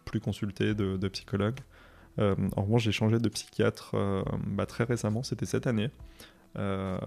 [0.04, 1.58] plus consulté de, de psychologue.
[2.18, 5.90] Euh, en revanche, j'ai changé de psychiatre euh, bah, très récemment, c'était cette année.
[6.58, 6.98] Euh,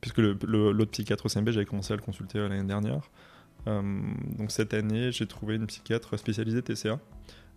[0.00, 3.10] puisque l'autre psychiatre au CMB, j'avais commencé à le consulter l'année dernière.
[3.66, 6.98] Donc cette année, j'ai trouvé une psychiatre spécialisée TCA,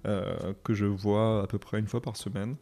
[0.03, 2.55] que je vois à peu près une fois par semaine.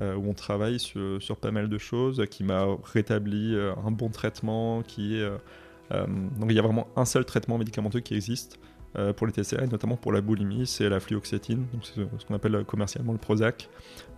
[0.00, 4.86] où on travaille sur, pas mal de choses, qui m'a rétabli un bon traitement, donc
[4.98, 8.58] il y a vraiment un seul traitement médicamenteux qui existe,
[8.96, 12.24] euh, pour les TCA, et notamment pour la boulimie, c'est la fluoxétine, donc c'est ce
[12.24, 13.68] qu'on appelle commercialement le Prozac,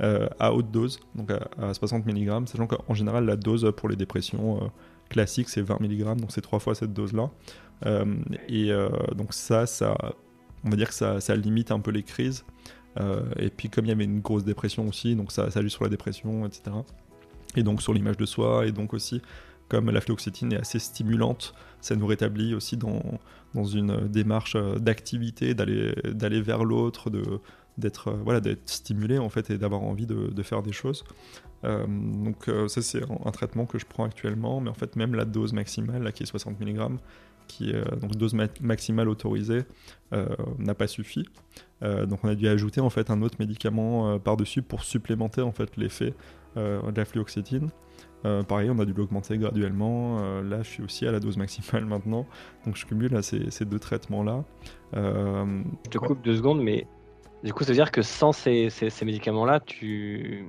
[0.01, 3.97] euh, à haute dose, donc à, 60 mg, sachant qu'en général la dose pour les
[3.97, 4.70] dépressions
[5.11, 7.30] euh, classiques c'est 20 mg, donc c'est trois fois cette dose-là.
[8.48, 8.70] et
[9.16, 9.96] donc ça, ça,
[10.64, 12.44] on va dire que ça, ça limite un peu les crises.
[13.38, 15.84] et puis comme il y avait une grosse dépression aussi, donc ça, ça agit sur
[15.84, 16.76] la dépression, etc.
[17.56, 19.22] Et donc sur l'image de soi, et donc aussi
[19.70, 23.00] comme la fluoxétine est assez stimulante, ça nous rétablit aussi dans,
[23.54, 27.08] dans une démarche euh, d'activité, d'aller, vers l'autre,
[27.78, 31.04] d'être, euh, voilà, stimulé en fait et d'avoir envie de, de faire des choses.
[31.64, 35.24] Euh, donc ça c'est un, traitement que je prends actuellement, mais en fait même la
[35.24, 36.98] dose maximale, là, qui est 60 mg,
[37.46, 39.62] qui est donc dose maximale autorisée,
[40.58, 41.24] n'a pas suffi.
[41.82, 45.76] donc on a dû ajouter en fait un autre médicament par-dessus pour supplémenter en fait
[45.76, 46.14] l'effet
[46.56, 47.70] de la fluoxétine.
[48.26, 50.18] Euh, pareil, on a dû l'augmenter graduellement.
[50.20, 52.26] Euh, là, je suis aussi à la dose maximale maintenant.
[52.66, 54.44] Donc, je cumule là, ces, ces deux traitements-là.
[54.94, 56.86] Euh, je te coupe deux secondes, mais
[57.42, 60.44] du coup, ça veut dire que sans ces, ces, médicaments-là, tu,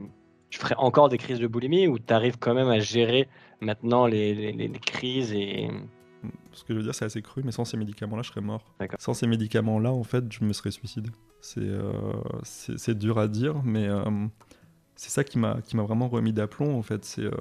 [0.52, 3.28] tu, ferais encore des crises de boulimie ou tu arrives quand même à gérer
[3.60, 5.70] maintenant les, les, les, crises et.
[6.52, 8.64] Ce que je veux dire, c'est assez cru, mais sans ces médicaments-là, je serais mort.
[9.00, 11.10] Sans ces médicaments-là, en fait, je me serais suicidé.
[11.42, 13.88] C'est dur à dire, mais
[14.96, 17.06] c'est ça qui m'a vraiment remis d'aplomb en fait.
[17.06, 17.32] C'est euh,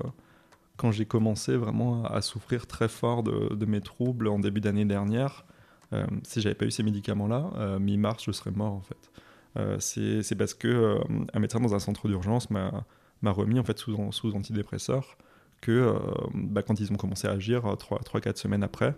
[0.80, 5.44] quand j'ai commencé vraiment à, souffrir très fort de, mes troubles en début d'année dernière.
[5.92, 9.10] Euh, si j'avais pas eu ces médicaments-là, euh, mi-mars, je serais mort en fait.
[9.58, 10.98] Euh, c'est parce que
[11.34, 12.86] un médecin dans un centre d'urgence m'a
[13.22, 15.16] remis en fait sous, sous antidépresseur
[15.60, 15.94] que
[16.32, 18.96] bah, quand ils ont commencé à agir 3-4 semaines après,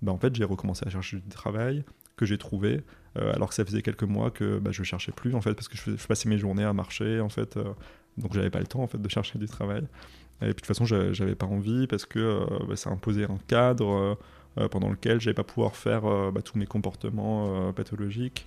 [0.00, 1.84] bah, en fait j'ai recommencé à chercher du travail
[2.16, 2.82] que j'ai trouvé
[3.14, 5.76] alors que ça faisait quelques mois que bah, je cherchais plus en fait parce que
[5.76, 7.58] je, passais mes journées à marcher en fait
[8.18, 9.86] donc j'avais pas le temps en fait de chercher du travail.
[10.40, 13.38] Et puis de toute façon, j'avais pas envie parce que euh, bah, ça imposait un
[13.48, 14.14] cadre euh,
[14.58, 16.02] euh, pendant lequel j'allais pas pouvoir faire
[16.32, 18.46] bah, tous mes comportements pathologiques.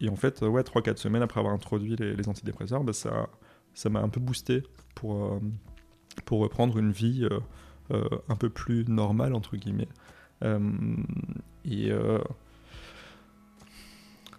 [0.00, 3.28] et en fait, ouais, 3-4 semaines après avoir introduit les, antidépresseurs, bah, ça
[3.74, 4.62] ça m'a un peu boosté
[4.94, 5.40] pour,
[6.24, 7.28] pour reprendre une vie
[7.90, 9.88] un peu plus normale, entre guillemets.
[11.64, 11.92] et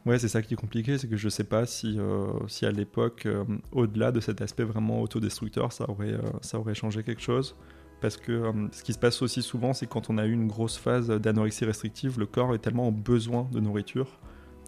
[0.06, 2.72] Ouais, c'est ça qui est compliqué, c'est que je sais pas si, euh, si à
[2.72, 7.24] l'époque, euh, au-delà de cet aspect vraiment autodestructeur, ça aurait, euh, ça aurait changé quelque
[7.24, 7.56] chose.
[8.02, 10.78] Parce que ce qui se passe aussi souvent, c'est quand on a eu une grosse
[10.78, 14.20] phase d'anorexie restrictive, le corps est tellement en besoin de nourriture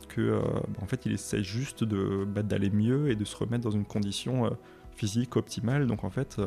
[0.07, 3.63] que, bah, en fait, il essaie juste de bah, d'aller mieux et de se remettre
[3.63, 4.49] dans une condition
[4.95, 5.87] physique optimale.
[5.87, 6.39] Donc, en fait,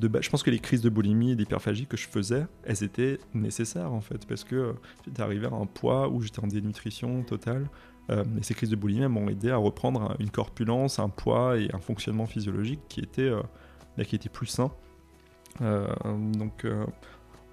[0.00, 3.92] je pense que les crises de boulimie et d'hyperphagie que je faisais, elles étaient nécessaires
[3.92, 4.72] en fait, parce que euh,
[5.04, 7.68] j'étais arrivé à un poids où j'étais en dénutrition totale.
[8.10, 11.68] Euh, et ces crises de boulimie m'ont aidé à reprendre une corpulence, un poids et
[11.74, 13.42] un fonctionnement physiologique qui était, euh,
[13.96, 14.70] bah, qui était plus sain.
[15.60, 16.64] donc,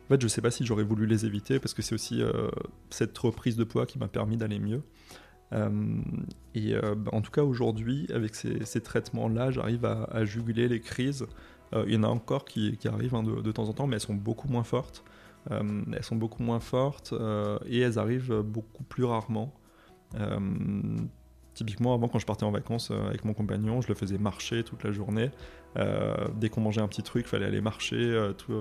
[0.05, 2.21] en fait, je ne sais pas si j'aurais voulu les éviter parce que c'est aussi
[2.89, 4.83] cette reprise de poids qui m'a permis d'aller mieux.
[6.53, 11.25] et bah, en tout cas, aujourd'hui, avec ces, traitements-là, j'arrive à, juguler les crises
[11.73, 14.01] euh, il y en a encore qui, arrivent hein, de, temps en temps, mais elles
[14.01, 15.03] sont beaucoup moins fortes.
[15.51, 19.53] Euh, elles sont beaucoup moins fortes euh, et elles arrivent beaucoup plus rarement.
[21.55, 24.83] Typiquement, avant, quand je partais en vacances avec mon compagnon, je le faisais marcher toute
[24.83, 25.31] la journée.
[26.35, 28.53] dès qu'on mangeait un petit truc, il fallait aller marcher, tout,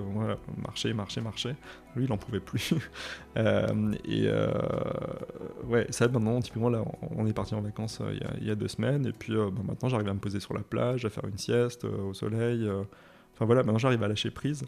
[0.57, 1.55] marcher, marcher, marcher.
[1.95, 2.73] Lui, il n'en pouvait plus.
[3.35, 4.29] et
[5.65, 8.01] ouais, ça, maintenant, typiquement, là, on est parti en vacances
[8.39, 9.05] il y, a deux semaines.
[9.05, 11.83] Et puis bah, maintenant, j'arrive à me poser sur la plage, à faire une sieste
[11.83, 12.69] au soleil.
[13.35, 14.63] Enfin voilà, maintenant j'arrive à lâcher prise.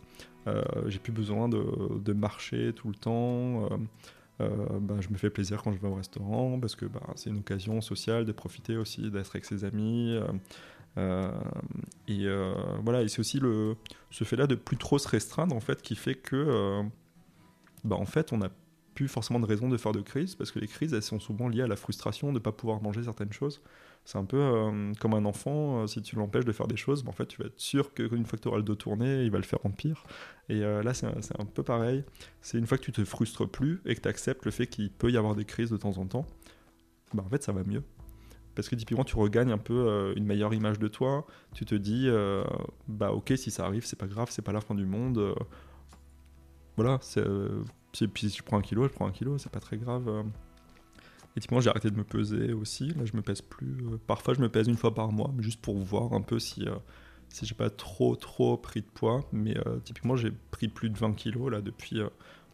[0.47, 3.69] Euh, j'ai plus besoin de, marcher tout le temps.
[4.39, 7.01] Euh, euh, bah, je me fais plaisir quand je vais au restaurant parce que bah,
[7.15, 10.17] c'est une occasion sociale de profiter aussi d'être avec ses amis.
[12.07, 12.27] et
[12.83, 13.75] voilà, et c'est aussi le,
[14.11, 16.81] ce fait-là de plus trop se restreindre en fait qui fait que,
[17.83, 18.49] bah, en fait, on n'a
[18.93, 21.49] plus forcément de raison de faire de crise parce que les crises elles sont souvent
[21.49, 23.61] liées à la frustration de ne pas pouvoir manger certaines choses.
[24.07, 27.03] C'est un peu euh, comme un enfant, euh, si tu l'empêches de faire des choses,
[27.03, 29.25] ben, en fait, tu vas être sûr qu'une fois que tu auras le dos tourné,
[29.25, 30.05] il va le faire en pire.
[30.47, 32.05] Et euh, là, c'est un, peu pareil.
[32.41, 34.89] C'est une fois que tu te frustres plus et que tu acceptes le fait qu'il
[34.91, 36.25] peut y avoir des crises de temps en temps,
[37.13, 37.83] ben, en fait, ça va mieux.
[38.55, 41.27] Parce que typiquement, tu regagnes un peu une meilleure image de toi.
[41.53, 42.09] Tu te dis,
[42.87, 45.35] bah ok, si ça arrive, c'est pas grave, c'est pas la fin du monde.
[46.77, 46.99] voilà,
[47.91, 50.23] puis si je prends un kilo, je prends un kilo, c'est pas très grave.
[51.37, 52.87] Effectivement, j'ai arrêté de me peser aussi.
[52.95, 53.77] Là, je me pèse plus.
[53.85, 56.67] Euh, parfois, je me pèse une fois par mois, juste pour voir un peu si,
[56.67, 56.73] euh,
[57.29, 59.23] si j'ai pas trop, trop pris de poids.
[59.31, 62.01] Mais euh, typiquement, j'ai pris plus de 20 kilos là, depuis,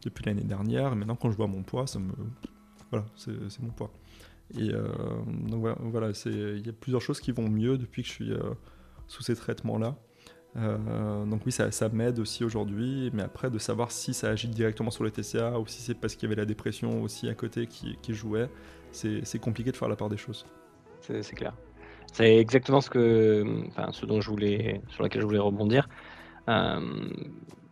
[0.01, 0.97] depuis l'année dernière.
[0.97, 2.11] maintenant, quand je vois mon poids, ça me.
[2.91, 3.89] Voilà, c'est mon poids.
[4.59, 8.33] Et donc voilà, il y a plusieurs choses qui vont mieux depuis que je suis
[9.07, 9.95] sous ces traitements-là.
[10.55, 14.91] Euh, donc oui, ça, m'aide aussi aujourd'hui, mais après de savoir si ça agit directement
[14.91, 17.67] sur le TCA ou si c'est parce qu'il y avait la dépression aussi à côté
[17.67, 18.49] qui, jouait,
[18.91, 20.45] c'est compliqué de faire la part des choses.
[21.01, 21.53] C'est clair.
[22.11, 25.89] C'est exactement ce que, enfin, ce dont je voulais, sur lequel je voulais rebondir,
[26.47, 26.79] euh,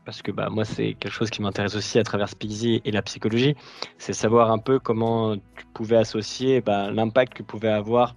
[0.04, 3.04] parce que bah moi c'est quelque chose qui m'intéresse aussi à travers Speaksy et la
[3.04, 3.56] psychologie,
[4.00, 8.16] c'est savoir un peu comment tu pouvais associer bah, l'impact que pouvait avoir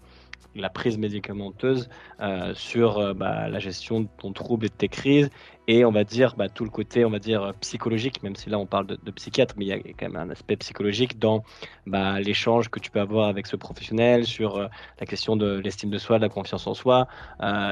[0.55, 1.89] la prise médicamenteuse
[2.21, 5.31] euh, sur euh, bah, la gestion de ton trouble et de tes crises.
[5.67, 8.59] Et on va dire bah, tout le côté on va dire psychologique même si là
[8.59, 11.43] on parle de, psychiatre mais il y a quand même un aspect psychologique dans
[11.87, 14.67] bah, l'échange que tu peux avoir avec ce professionnel sur euh,
[15.01, 17.09] la question de l'estime de soi de la confiance en soi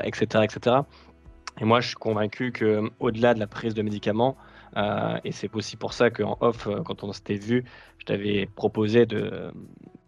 [0.04, 0.76] etc etc
[1.60, 4.36] et moi je suis convaincu que au-delà de la prise de médicaments
[5.22, 7.64] et c'est aussi pour ça qu'en off, quand on s'était vu,
[7.98, 9.52] je t'avais proposé de,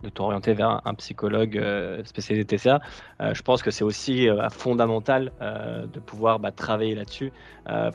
[0.05, 2.81] de t'orienter vers un, psychologue euh, spécialisé TCA.
[3.21, 7.33] Euh, je pense que c'est aussi euh, fondamental de pouvoir bah, travailler là-dessus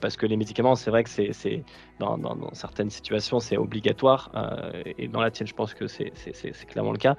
[0.01, 1.63] parce que les médicaments, c'est vrai que c'est
[1.99, 4.31] dans, dans, certaines situations, c'est obligatoire
[4.97, 6.11] et dans la tienne, je pense que c'est
[6.67, 7.15] clairement le cas.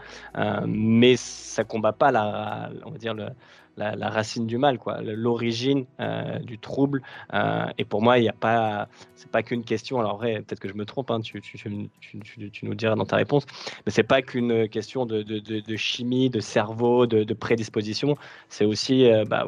[0.67, 3.29] mais ça combat pas la, on va dire le,
[3.77, 7.03] la, racine du mal, quoi, l'origine euh, du trouble.
[7.33, 10.01] Euh, et pour moi, il n'y a pas, c'est pas qu'une question.
[10.01, 13.07] Alors vrai, peut-être que je me trompe, hein, tu, tu, tu, tu, nous diras dans
[13.07, 13.47] ta réponse,
[13.87, 18.17] mais c'est pas qu'une question de, de, chimie, de cerveau, de, prédisposition.
[18.49, 19.47] C'est aussi, euh, bah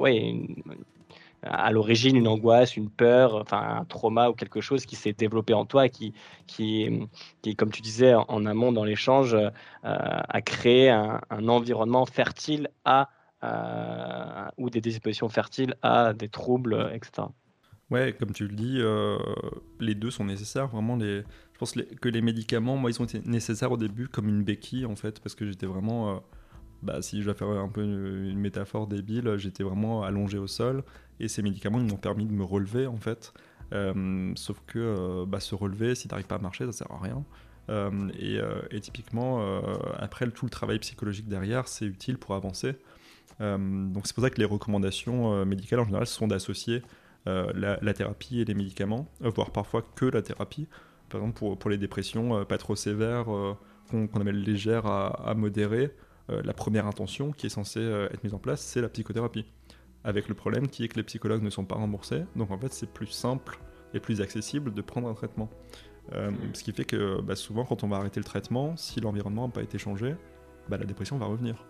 [1.45, 5.53] à l'origine une angoisse, une peur, enfin un trauma ou quelque chose qui s'est développé
[5.55, 6.15] en toi, qui,
[6.47, 7.09] qui,
[7.43, 9.37] qui comme tu disais en, amont dans l'échange,
[9.83, 13.09] a créé un, environnement fertile à
[13.45, 17.27] euh, ou des dispositions fertiles à des troubles, etc.
[17.91, 19.19] Ouais, comme tu le dis, euh,
[19.81, 20.69] les deux sont nécessaires.
[20.69, 21.23] Vraiment, les...
[21.53, 24.87] je pense que les médicaments, moi, ils ont été nécessaires au début comme une béquille,
[24.87, 26.19] en fait, parce que j'étais vraiment, euh,
[26.83, 30.85] bah, si je vais faire un peu une, métaphore débile, j'étais vraiment allongé au sol,
[31.19, 33.33] et ces médicaments, ils m'ont permis de me relever, en fait.
[34.37, 37.25] sauf que bah, se relever, si tu n'arrives pas à marcher, ça sert à rien.
[38.21, 38.39] et,
[38.71, 39.61] et, typiquement,
[39.99, 42.77] après tout le travail psychologique derrière, c'est utile pour avancer.
[43.41, 43.59] Euh,
[43.89, 46.83] donc c'est pour ça que les recommandations euh, médicales en général sont d'associer
[47.27, 50.67] euh, la, thérapie et les médicaments, voire parfois que la thérapie.
[51.09, 53.27] Par exemple pour, pour les dépressions pas trop sévères,
[53.91, 55.95] qu'on appelle légères à, à modérées,
[56.29, 59.45] la première intention qui est censée être mise en place, c'est la psychothérapie.
[60.05, 62.73] Avec le problème qui est que les psychologues ne sont pas remboursés, donc en fait
[62.73, 63.59] c'est plus simple
[63.93, 65.51] et plus accessible de prendre un traitement.
[66.13, 69.53] ce qui fait que bah, souvent quand on va arrêter le traitement, si l'environnement n'a
[69.53, 70.17] pas été changé,
[70.71, 71.63] bah, la dépression va revenir.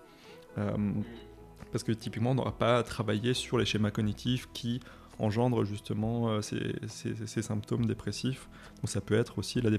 [1.71, 4.81] Parce que typiquement, on n'aura pas travaillé sur les schémas cognitifs qui
[5.19, 8.49] engendrent justement euh, ces, symptômes dépressifs.
[8.77, 9.71] Donc ça peut être aussi la,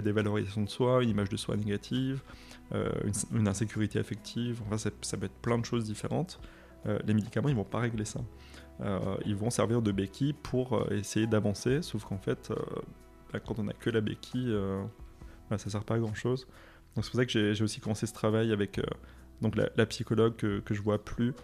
[0.00, 2.22] dévalorisation de soi, une image de soi négative,
[2.72, 2.90] euh,
[3.32, 6.40] une, insécurité affective, enfin ça, peut être plein de choses différentes.
[6.86, 8.20] Euh, les médicaments, ils vont pas régler ça.
[9.24, 12.52] ils vont servir de béquille pour essayer d'avancer, sauf qu'en fait,
[13.32, 14.54] bah, quand on n'a que la béquille,
[15.50, 16.46] bah, ça sert pas à grand chose.
[16.94, 18.80] Donc c'est pour ça que j'ai aussi commencé ce travail avec
[19.40, 21.34] donc la, psychologue que, je vois plus.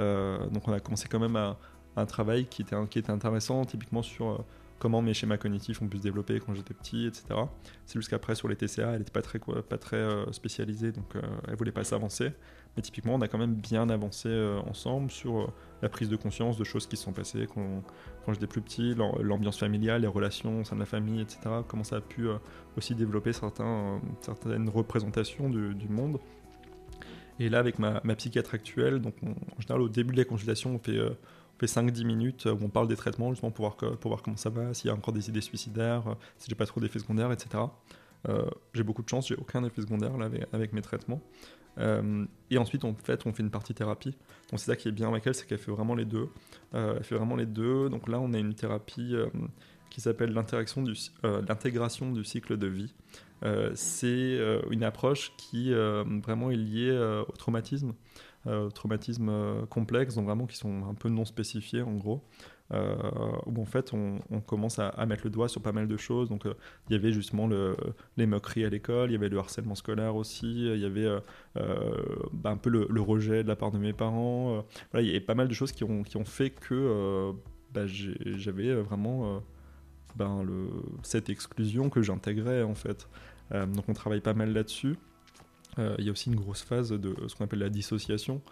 [0.00, 1.58] Euh, donc on a commencé quand même à,
[1.96, 4.38] un travail qui était, intéressant, typiquement sur euh,
[4.80, 7.26] comment mes schémas cognitifs ont pu se développer quand j'étais petit, etc.
[7.86, 11.14] C'est juste qu'après sur les TCA, elle n'était pas très, pas très euh, spécialisée, donc
[11.46, 12.32] elle voulait pas s'avancer.
[12.76, 14.28] Mais typiquement, on a quand même bien avancé
[14.66, 17.84] ensemble sur la prise de conscience de choses qui se sont passées quand,
[18.26, 21.38] quand j'étais plus petit, l'ambiance familiale, les relations au sein de la famille, etc.
[21.68, 22.26] Comment ça a pu
[22.76, 26.18] aussi développer certaines représentations du monde
[27.40, 30.78] et là, avec ma, psychiatre actuelle, donc en général, au début de la consultation, on
[30.78, 31.10] fait, euh,
[31.58, 34.50] fait 5-10 minutes où on parle des traitements, justement pour voir, pour voir comment ça
[34.50, 37.32] va, s'il y a encore des idées suicidaires, euh, si j'ai pas trop d'effets secondaires,
[37.32, 37.64] etc.
[38.28, 41.20] Euh, j'ai beaucoup de chance, j'ai aucun effet secondaire là, avec, mes traitements.
[41.76, 44.16] et ensuite, en fait, on fait une partie thérapie.
[44.50, 46.28] Donc c'est ça qui est bien avec elle, c'est qu'elle fait vraiment les deux.
[46.72, 47.90] elle fait vraiment les deux.
[47.90, 49.14] Donc là, on a une thérapie
[49.90, 50.82] qui s'appelle l'intégration
[52.12, 52.94] du cycle de vie.
[53.44, 56.92] Euh, c'est euh, une approche qui euh, vraiment est liée
[57.28, 57.94] au traumatisme.
[58.74, 62.22] traumatismes complexes, donc vraiment qui sont un peu non spécifiés en gros.
[62.72, 62.96] Euh,
[63.44, 66.30] où en fait on, commence à, mettre le doigt sur pas mal de choses.
[66.30, 66.54] Donc euh,
[66.88, 67.76] il y avait justement le,
[68.16, 71.20] les moqueries à l'école, il y avait le harcèlement scolaire aussi, il y avait euh,
[72.32, 74.64] bah, un peu le, rejet de la part de mes parents.
[74.94, 77.32] il y avait pas mal de choses qui ont, qui ont fait que
[77.74, 79.42] bah, j'avais vraiment
[80.16, 80.46] ben,
[81.02, 83.08] cette exclusion que j'intégrais en fait.
[83.50, 84.96] donc on travaille pas mal là-dessus.
[85.78, 88.42] il y a aussi une grosse phase de ce qu'on appelle la dissociation,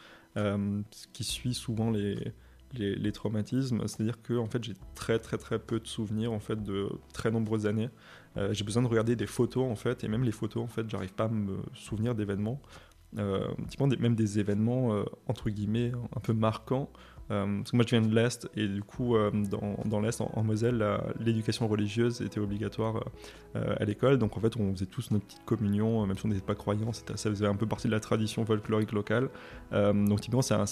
[1.13, 2.33] qui suit souvent les,
[2.75, 6.63] les, traumatismes, c'est-à-dire que en fait j'ai très très très peu de souvenirs en fait
[6.63, 7.91] de très nombreuses années.
[8.37, 10.89] Euh, j'ai besoin de regarder des photos en fait, et même les photos en fait,
[10.89, 12.61] j'arrive pas à me souvenir d'événements,
[13.19, 13.49] euh,
[13.99, 18.07] même des événements euh, entre guillemets un peu marquants euh, parce que moi je viens
[18.07, 19.31] de l'Est et du coup euh,
[19.85, 20.85] dans, l'Est en, Moselle
[21.19, 23.05] l'éducation religieuse était obligatoire
[23.57, 24.19] euh, à l'école.
[24.19, 26.93] Donc en fait on faisait tous notre petite communion même si on n'était pas croyants
[26.93, 29.29] ça faisait un peu partie de la tradition folklorique locale.
[29.73, 30.67] Donc typiquement c'est un,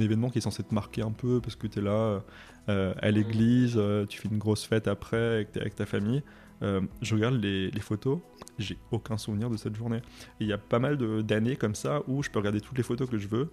[0.00, 2.22] événement qui est censé te marquer un peu parce que tu es là
[2.66, 6.22] à l'église tu fais une grosse fête après avec, ta famille.
[6.60, 8.18] Je regarde les photos
[8.58, 10.00] j'ai aucun souvenir de cette journée.
[10.40, 13.08] il y a pas mal d'années comme ça où je peux regarder toutes les photos
[13.08, 13.50] que je veux,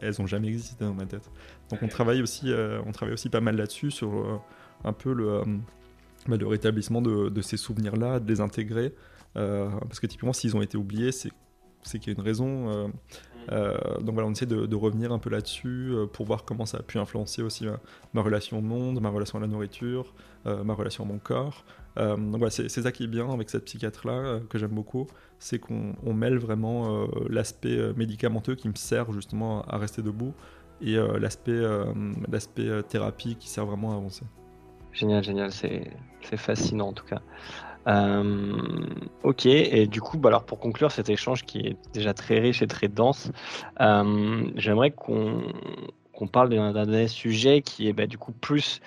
[0.00, 1.30] elles ont jamais existé dans ma tête.
[1.70, 4.38] Donc on travaille aussi, euh, on travaille aussi pas mal là-dessus sur euh,
[4.84, 5.44] un peu le, euh,
[6.26, 8.94] bah, le rétablissement de, ces souvenirs-là, de les intégrer,
[9.34, 11.30] parce que typiquement s'ils ont été oubliés, c'est
[11.98, 12.90] qu'il y a une raison.
[13.48, 16.98] donc voilà, on essaie de, revenir un peu là-dessus pour voir comment ça a pu
[16.98, 17.66] influencer aussi
[18.14, 20.14] ma relation au monde, ma relation à la nourriture,
[20.44, 21.64] ma relation à mon corps.
[21.98, 25.06] Euh, donc voilà, c'est ça qui est bien avec cette psychiatre-là, euh, que j'aime beaucoup,
[25.38, 30.34] c'est qu'on mêle vraiment euh, l'aspect médicamenteux qui me sert justement à rester debout
[30.80, 31.62] et l'aspect
[32.88, 34.24] thérapie qui sert vraiment à avancer.
[34.92, 35.92] Génial, génial, c'est
[36.36, 37.22] fascinant en tout cas.
[39.22, 42.62] ok, et du coup, bah alors pour conclure cet échange qui est déjà très riche
[42.62, 43.30] et très dense,
[43.78, 48.80] j'aimerais qu'on parle d'un dernier sujet qui est bah, du coup plus,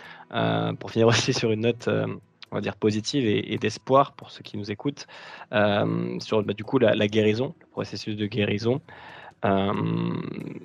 [0.80, 1.88] pour finir aussi sur une note
[2.56, 5.08] on va dire positive et, d'espoir pour ceux qui nous écoutent
[5.52, 8.82] euh, sur bah, du coup la, guérison, le processus de guérison.
[9.44, 9.74] Euh,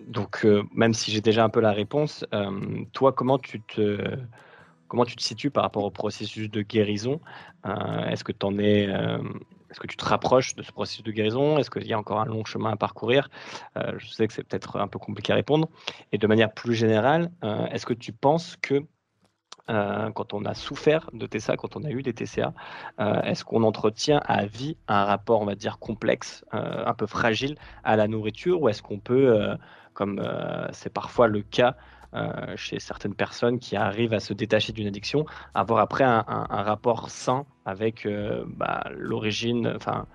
[0.07, 2.25] donc euh, même si j'ai déjà un peu la réponse,
[2.93, 4.17] toi comment tu te
[4.87, 7.21] comment tu te situes par rapport au processus de guérison?
[8.07, 8.89] Est-ce que tu en es
[9.71, 11.59] est-ce que tu te rapproches de ce processus de guérison?
[11.59, 13.31] Est-ce qu'il y a encore un long chemin à parcourir?
[13.77, 15.69] Je sais que c'est peut-être un peu compliqué à répondre.
[16.13, 17.31] Et de manière plus générale,
[17.73, 18.85] est-ce que tu penses que
[19.71, 22.53] euh, quand on a souffert de TCA, quand on a eu des TCA,
[22.99, 27.07] euh, est-ce qu'on entretient à vie un rapport, on va dire, complexe, euh, un peu
[27.07, 29.57] fragile à la nourriture, ou est-ce qu'on peut,
[29.95, 30.23] comme
[30.73, 31.77] c'est parfois le cas
[32.57, 37.45] chez certaines personnes qui arrivent à se détacher d'une addiction, avoir après un, rapport sain
[37.65, 38.09] avec
[38.47, 40.07] bah, l'origine, enfin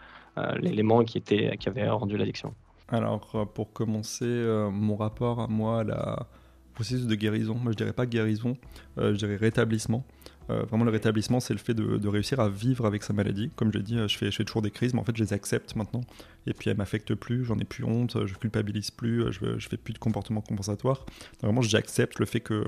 [0.58, 2.54] l'élément qui, qui avait rendu l'addiction?
[2.90, 4.26] Alors, pour commencer,
[4.72, 6.28] mon rapport à moi, la
[6.76, 7.56] processus de guérison.
[7.56, 8.56] Moi, je dirais pas guérison,
[9.00, 10.06] euh, je dirais rétablissement.
[10.52, 13.50] Euh, vraiment, le rétablissement, c'est le fait de, réussir à vivre avec sa maladie.
[13.56, 15.24] Comme je l'ai dit, je fais, je fais toujours des crises, mais en fait, je
[15.24, 16.02] les accepte maintenant.
[16.46, 19.78] Et puis, elles m'affectent plus, j'en ai plus honte, je culpabilise plus, je, je fais
[19.78, 21.06] plus de comportement compensatoire.
[21.42, 22.66] vraiment, j'accepte le fait que,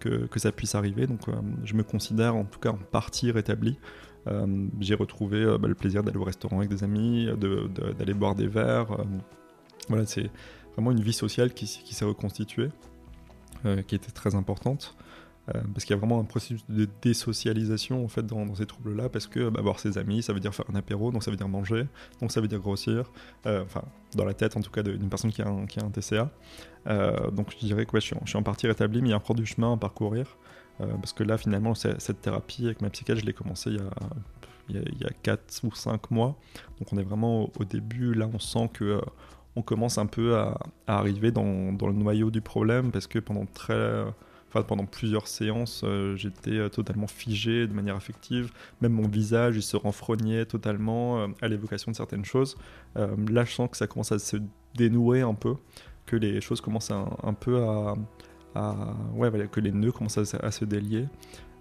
[0.00, 1.06] que, ça puisse arriver.
[1.06, 1.32] Donc, euh,
[1.62, 3.78] je me considère en tout cas en partie rétabli.
[4.80, 7.28] J'ai retrouvé bah, le plaisir d'aller au restaurant avec des amis,
[7.98, 8.98] d'aller boire des verres.
[9.88, 10.30] voilà, c'est
[10.74, 12.68] vraiment une vie sociale qui s'est reconstituée.
[13.66, 14.96] Euh, qui était très importante.
[15.48, 19.08] Euh, parce qu'il y a vraiment un processus de désocialisation en fait dans, ces troubles-là,
[19.10, 21.36] parce que bah, voir ses amis, ça veut dire faire un apéro, donc ça veut
[21.36, 21.86] dire manger,
[22.20, 23.10] donc ça veut dire grossir,
[23.46, 23.82] euh, enfin
[24.16, 26.30] dans la tête en tout cas d'une personne qui a un, TCA.
[27.32, 29.46] donc je dirais que je, suis en, partie rétabli, mais il y a encore du
[29.46, 30.38] chemin à parcourir,
[30.78, 33.90] parce que là finalement cette thérapie avec ma psychiatre, je l'ai commencé il y a
[34.68, 36.36] il y, a, 4 ou 5 mois.
[36.78, 39.00] Donc on est vraiment au début, là on sent que
[39.56, 44.04] on commence un peu à, arriver dans, le noyau du problème parce que pendant très
[44.50, 48.50] Enfin, pendant plusieurs séances, euh, j'étais euh, totalement figé de manière affective.
[48.80, 52.56] Même mon visage, il se renfrognait totalement euh, à l'évocation de certaines choses.
[52.96, 54.38] là, je sens que ça commence à se
[54.74, 55.54] dénouer un peu,
[56.06, 57.94] que les choses commencent un, peu à,
[59.14, 61.06] ouais, que les nœuds commencent à, se délier.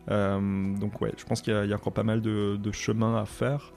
[0.07, 3.71] donc ouais, je pense qu'il y, a encore pas mal de, de chemin à faire.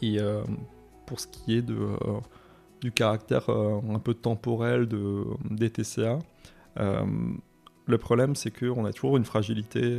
[0.00, 0.18] et
[1.12, 2.20] pour ce qui est de, euh,
[2.80, 6.20] du caractère euh, un peu temporel de, des TCA.
[6.80, 7.04] Euh,
[7.86, 9.98] le problème, c'est qu'on a toujours une fragilité,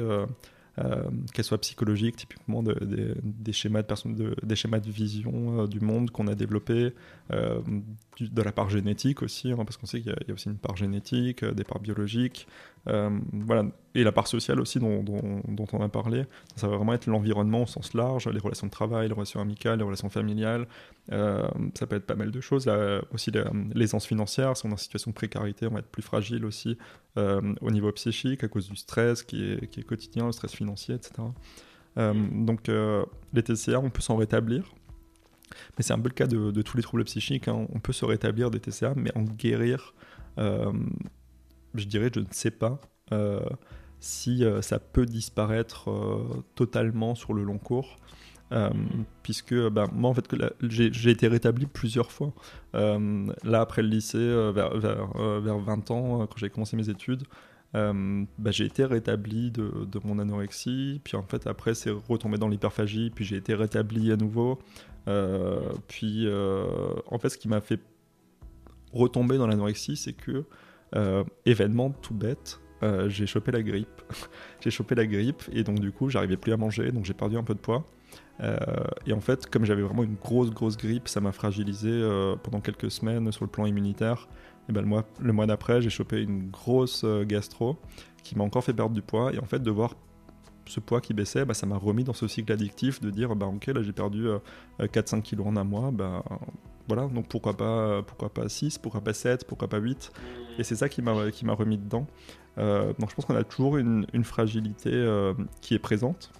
[1.34, 6.34] qu'elle soit psychologique, typiquement des schémas de, des schémas de vision du monde qu'on a
[6.34, 6.93] développés,
[7.30, 10.78] de la part génétique aussi, hein, parce qu'on sait qu'il y, a aussi une part
[10.78, 12.47] génétique, des parts biologiques,
[12.86, 13.65] voilà.
[13.95, 16.25] Et la part sociale aussi dont, dont, on a parlé,
[16.55, 19.77] ça va vraiment être l'environnement au sens large, les relations de travail, les relations amicales,
[19.77, 20.67] les relations familiales.
[21.09, 22.69] ça peut être pas mal de choses.
[23.11, 23.31] aussi
[23.75, 26.77] l'aisance financière, si on est en situation de précarité, on va être plus fragile aussi
[27.15, 31.13] au niveau psychique à cause du stress qui est, quotidien, le stress financier, etc.
[31.95, 34.73] donc les TCA, on peut s'en rétablir
[35.77, 37.47] mais c'est un peu le cas de, tous les troubles psychiques.
[37.47, 37.67] Hein.
[37.73, 39.93] On peut se rétablir des TCA, mais en guérir,
[40.38, 40.71] euh,
[41.76, 42.80] je dirais, je ne sais pas
[43.11, 43.41] euh,
[43.99, 45.89] si euh, ça peut disparaître
[46.55, 47.97] totalement sur le long cours.
[49.24, 50.26] puisque ben, moi en fait
[50.61, 52.34] j'ai été rétabli plusieurs fois.
[52.74, 57.24] Là après le lycée vers, vers, 20 ans quand j'ai commencé mes études
[57.74, 62.47] ben, j'ai été rétabli de, de, mon anorexie, puis en fait après c'est retombé dans
[62.47, 64.59] l'hyperphagie, puis j'ai été rétabli à nouveau,
[65.07, 67.80] euh, puis, euh, en fait, ce qui m'a fait
[68.91, 70.45] retomber dans l'anorexie, c'est que, euh,
[71.46, 72.60] événement tout bête,
[73.08, 74.02] j'ai chopé la grippe.
[74.62, 77.38] j'ai chopé la grippe et donc du coup, j'arrivais plus à manger, donc j'ai perdu
[77.38, 77.86] un peu de poids.
[79.06, 81.89] et en fait, comme j'avais vraiment une grosse, grosse grippe, ça m'a fragilisé
[82.44, 84.28] pendant quelques semaines sur le plan immunitaire.
[84.70, 87.78] Et ben, le mois, le mois d'après, j'ai chopé une grosse gastro
[88.24, 89.34] qui m'a encore fait perdre du poids.
[89.34, 89.96] Et en fait, de voir
[90.66, 93.48] ce poids qui baissait, bah, ça m'a remis dans ce cycle addictif de dire bah,
[93.48, 94.28] ok là j'ai perdu
[94.80, 96.24] 4-5 euh, kilos en un mois, bah,
[96.88, 100.11] voilà, donc pourquoi pas, pourquoi pas 6, pourquoi pas 7, pourquoi pas 8
[100.57, 101.13] Et c'est ça qui m'a,
[101.53, 102.07] remis dedans.
[102.57, 106.31] Euh, donc je pense qu'on a toujours une, fragilité euh, qui est présente.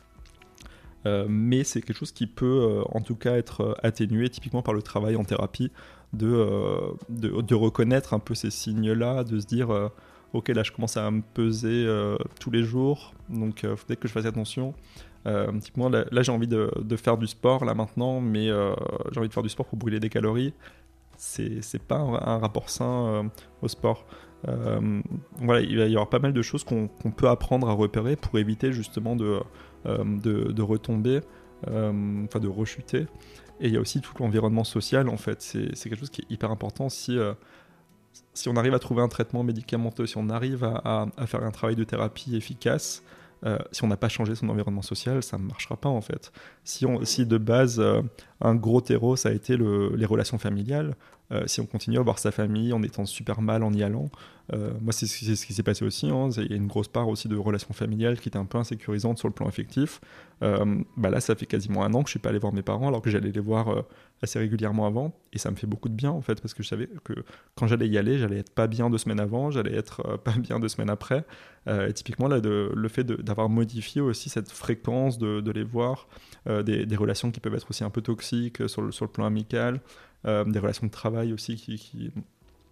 [1.06, 5.16] mais c'est quelque chose qui peut en tout cas être atténué typiquement par le travail
[5.16, 5.72] en thérapie,
[6.14, 6.48] de,
[7.10, 9.90] de, de reconnaître un peu ces signes-là, de se dire
[10.34, 13.96] ok, là je commence à me peser euh, tous les jours, donc il euh, faudrait
[13.96, 14.74] que je fasse attention.
[15.26, 19.30] Euh, typiquement, là, là j'ai envie de, faire du sport là maintenant, mais j'ai envie
[19.30, 20.54] de faire du sport pour brûler des calories.
[21.18, 23.30] C'est pas un, rapport sain
[23.62, 24.06] au sport.
[24.46, 28.38] voilà, il va y avoir pas mal de choses qu'on peut apprendre à repérer pour
[28.40, 29.40] éviter justement de,
[29.86, 31.22] de, de, retomber,
[31.66, 33.08] enfin de rechuter.
[33.62, 35.42] Et il y a aussi tout l'environnement social en fait.
[35.42, 36.90] C'est quelque chose qui est hyper important.
[36.90, 37.18] Si
[38.34, 41.76] si on arrive à trouver un traitement médicamenteux, si on arrive à, faire un travail
[41.76, 43.04] de thérapie efficace,
[43.46, 46.32] euh, si on n'a pas changé son environnement social, ça ne marchera pas en fait.
[46.64, 48.02] Si, on, si de base, euh,
[48.42, 50.96] un gros terreau, ça a été les relations familiales,
[51.34, 54.10] euh, si on continue à voir sa famille en étant super mal en y allant,
[54.54, 56.30] euh, moi c'est ce qui s'est passé aussi, hein.
[56.38, 59.18] il y a une grosse part aussi de relations familiales qui était un peu insécurisante
[59.18, 60.02] sur le plan affectif.
[60.42, 62.62] Euh, bah là ça fait quasiment un an que je suis pas allé voir mes
[62.62, 63.86] parents alors que j'allais les voir
[64.22, 66.68] assez régulièrement avant et ça me fait beaucoup de bien en fait parce que je
[66.68, 67.14] savais que
[67.56, 70.60] quand j'allais y aller j'allais être pas bien deux semaines avant, j'allais être pas bien
[70.60, 71.24] deux semaines après.
[71.68, 76.08] et typiquement là le fait d'avoir modifié aussi cette fréquence de, les voir,
[76.46, 79.80] des, relations qui peuvent être aussi un peu toxiques sur le, plan amical,
[80.26, 82.12] des relations de travail aussi qui,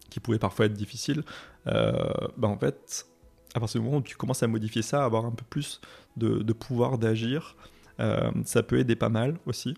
[0.10, 1.24] qui, pouvaient parfois être difficiles,
[1.68, 1.92] euh,
[2.38, 3.08] bah en fait,
[3.56, 5.82] à partir du moment où tu commences à modifier ça, à avoir un peu plus
[6.18, 7.56] de, de pouvoir d'agir,
[8.00, 9.76] euh, ça peut aider pas mal aussi.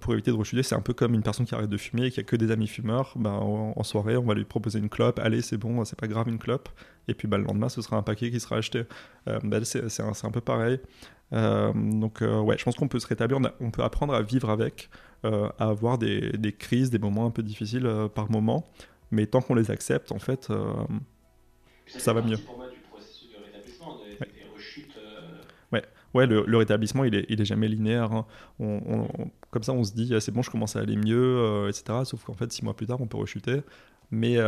[0.00, 2.10] pour éviter de rechuter, c'est un peu comme une personne qui arrête de fumer et
[2.10, 3.12] qui a que des amis fumeurs.
[3.16, 5.20] Ben, en, soirée, on va lui proposer une clope.
[5.20, 6.68] Allez, c'est bon, c'est pas grave une clope.
[7.06, 8.82] Et puis ben, le lendemain, ce sera un paquet qui sera acheté.
[9.26, 10.80] Ben, c'est un, un, peu pareil.
[11.30, 14.90] donc ouais, je pense qu'on peut se rétablir, on, peut apprendre à vivre avec.
[15.24, 18.66] Euh, à avoir des, des, crises, des moments un peu difficiles euh, par moment.
[19.10, 20.74] Mais tant qu'on les accepte, en fait, euh,
[21.86, 22.36] ça va mieux.
[22.36, 24.30] Pour moi, du processus de rétablissement, des, ouais.
[24.54, 24.98] rechutes.
[25.72, 28.12] Ouais, ouais le, le, rétablissement, il est, il est jamais linéaire.
[28.12, 28.26] Hein.
[28.58, 29.08] On,
[29.50, 32.00] comme ça, on se dit, ah, c'est bon, je commence à aller mieux, etc.
[32.04, 33.62] Sauf qu'en fait, six mois plus tard, on peut rechuter
[34.14, 34.38] mais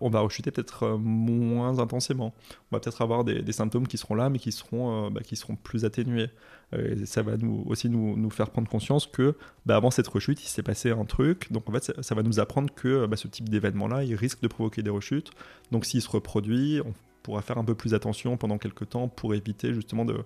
[0.00, 2.32] on va rechuter peut-être moins intensément.
[2.70, 5.56] On va peut-être avoir des, symptômes qui seront là, mais qui seront, bah, qui seront
[5.56, 6.30] plus atténués.
[6.72, 9.34] Euh, ça va nous, aussi nous, faire prendre conscience que
[9.66, 11.50] bah, avant cette rechute, il s'est passé un truc.
[11.52, 14.48] Donc en fait, ça, va nous apprendre que bah, ce type d'événement-là, il risque de
[14.48, 15.30] provoquer des rechutes.
[15.72, 16.92] Donc s'il se reproduit, on
[17.22, 20.18] pourra faire un peu plus attention pendant quelques temps pour éviter justement de,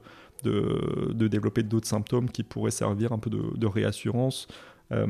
[0.42, 4.46] de, développer d'autres symptômes qui pourraient servir un peu de, de réassurance.
[4.92, 5.06] Euh,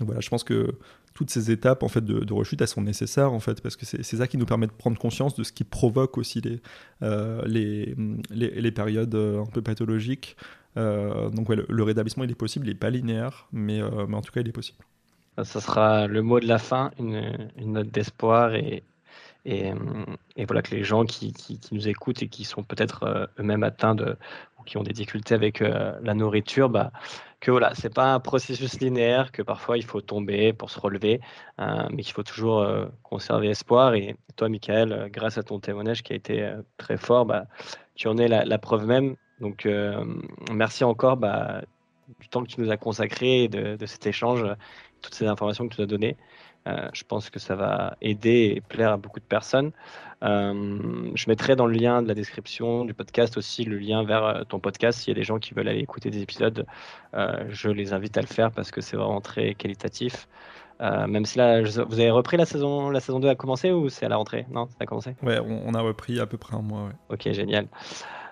[0.00, 0.74] voilà, je pense que
[1.14, 4.02] toutes ces étapes en fait de, rechute elles sont nécessaires en fait parce que c'est
[4.02, 6.60] ça qui nous permet de prendre conscience de ce qui provoque aussi les,
[7.02, 7.94] euh, les,
[8.30, 10.36] les, périodes euh, un peu pathologiques.
[10.76, 14.32] Euh, donc le, rétablissement il est possible il n'est pas linéaire mais, mais en tout
[14.32, 14.78] cas il est possible.
[15.42, 18.84] Ça sera le mot de la fin une, note d'espoir et,
[19.44, 19.72] et,
[20.46, 24.16] voilà que les gens qui, qui, nous écoutent et qui sont peut-être eux-mêmes atteints de,
[24.58, 26.92] ou qui ont des difficultés avec la nourriture bah,
[27.40, 31.20] que voilà, c'est pas un processus linéaire, que parfois il faut tomber pour se relever,
[31.58, 33.94] euh, mais qu'il faut toujours euh, conserver espoir.
[33.94, 37.46] Et toi, Michael, euh, grâce à ton témoignage qui a été très fort, bah,
[37.94, 39.16] tu en es la, preuve même.
[39.40, 39.66] Donc,
[40.52, 41.62] merci encore bah,
[42.20, 44.44] du temps que tu nous as consacré, de, de cet échange,
[45.00, 46.16] toutes ces informations que tu nous as données.
[46.66, 49.72] Je pense que ça va aider et plaire à beaucoup de personnes.
[50.22, 54.60] je mettrai dans le lien de la description du podcast aussi le lien vers ton
[54.60, 55.00] podcast.
[55.00, 56.66] S'il y a des gens qui veulent aller écouter des épisodes,
[57.14, 60.28] je les invite à le faire parce que c'est vraiment très qualitatif.
[60.80, 63.88] Euh, même si là, vous avez repris la saison, la saison 2 a commencé ou
[63.90, 64.46] c'est à la rentrée?
[64.50, 65.14] Non, ça a commencé?
[65.22, 66.84] Ouais, on, a repris à peu près un mois.
[66.84, 66.92] Ouais.
[67.10, 67.66] Ok, génial.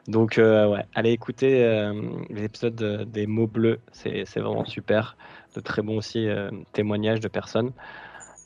[0.06, 1.92] Donc, euh, ouais, allez écouter euh,
[2.30, 5.16] les épisodes des mots bleus, c'est vraiment super.
[5.54, 6.28] De très bons aussi
[6.72, 7.72] témoignages de personnes.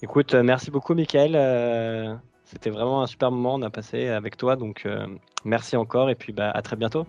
[0.02, 2.20] Écoute, merci beaucoup, Michael.
[2.44, 4.56] C'était vraiment un super moment, on a passé avec toi.
[4.56, 4.86] Donc,
[5.44, 7.06] merci encore et puis bah, à très bientôt.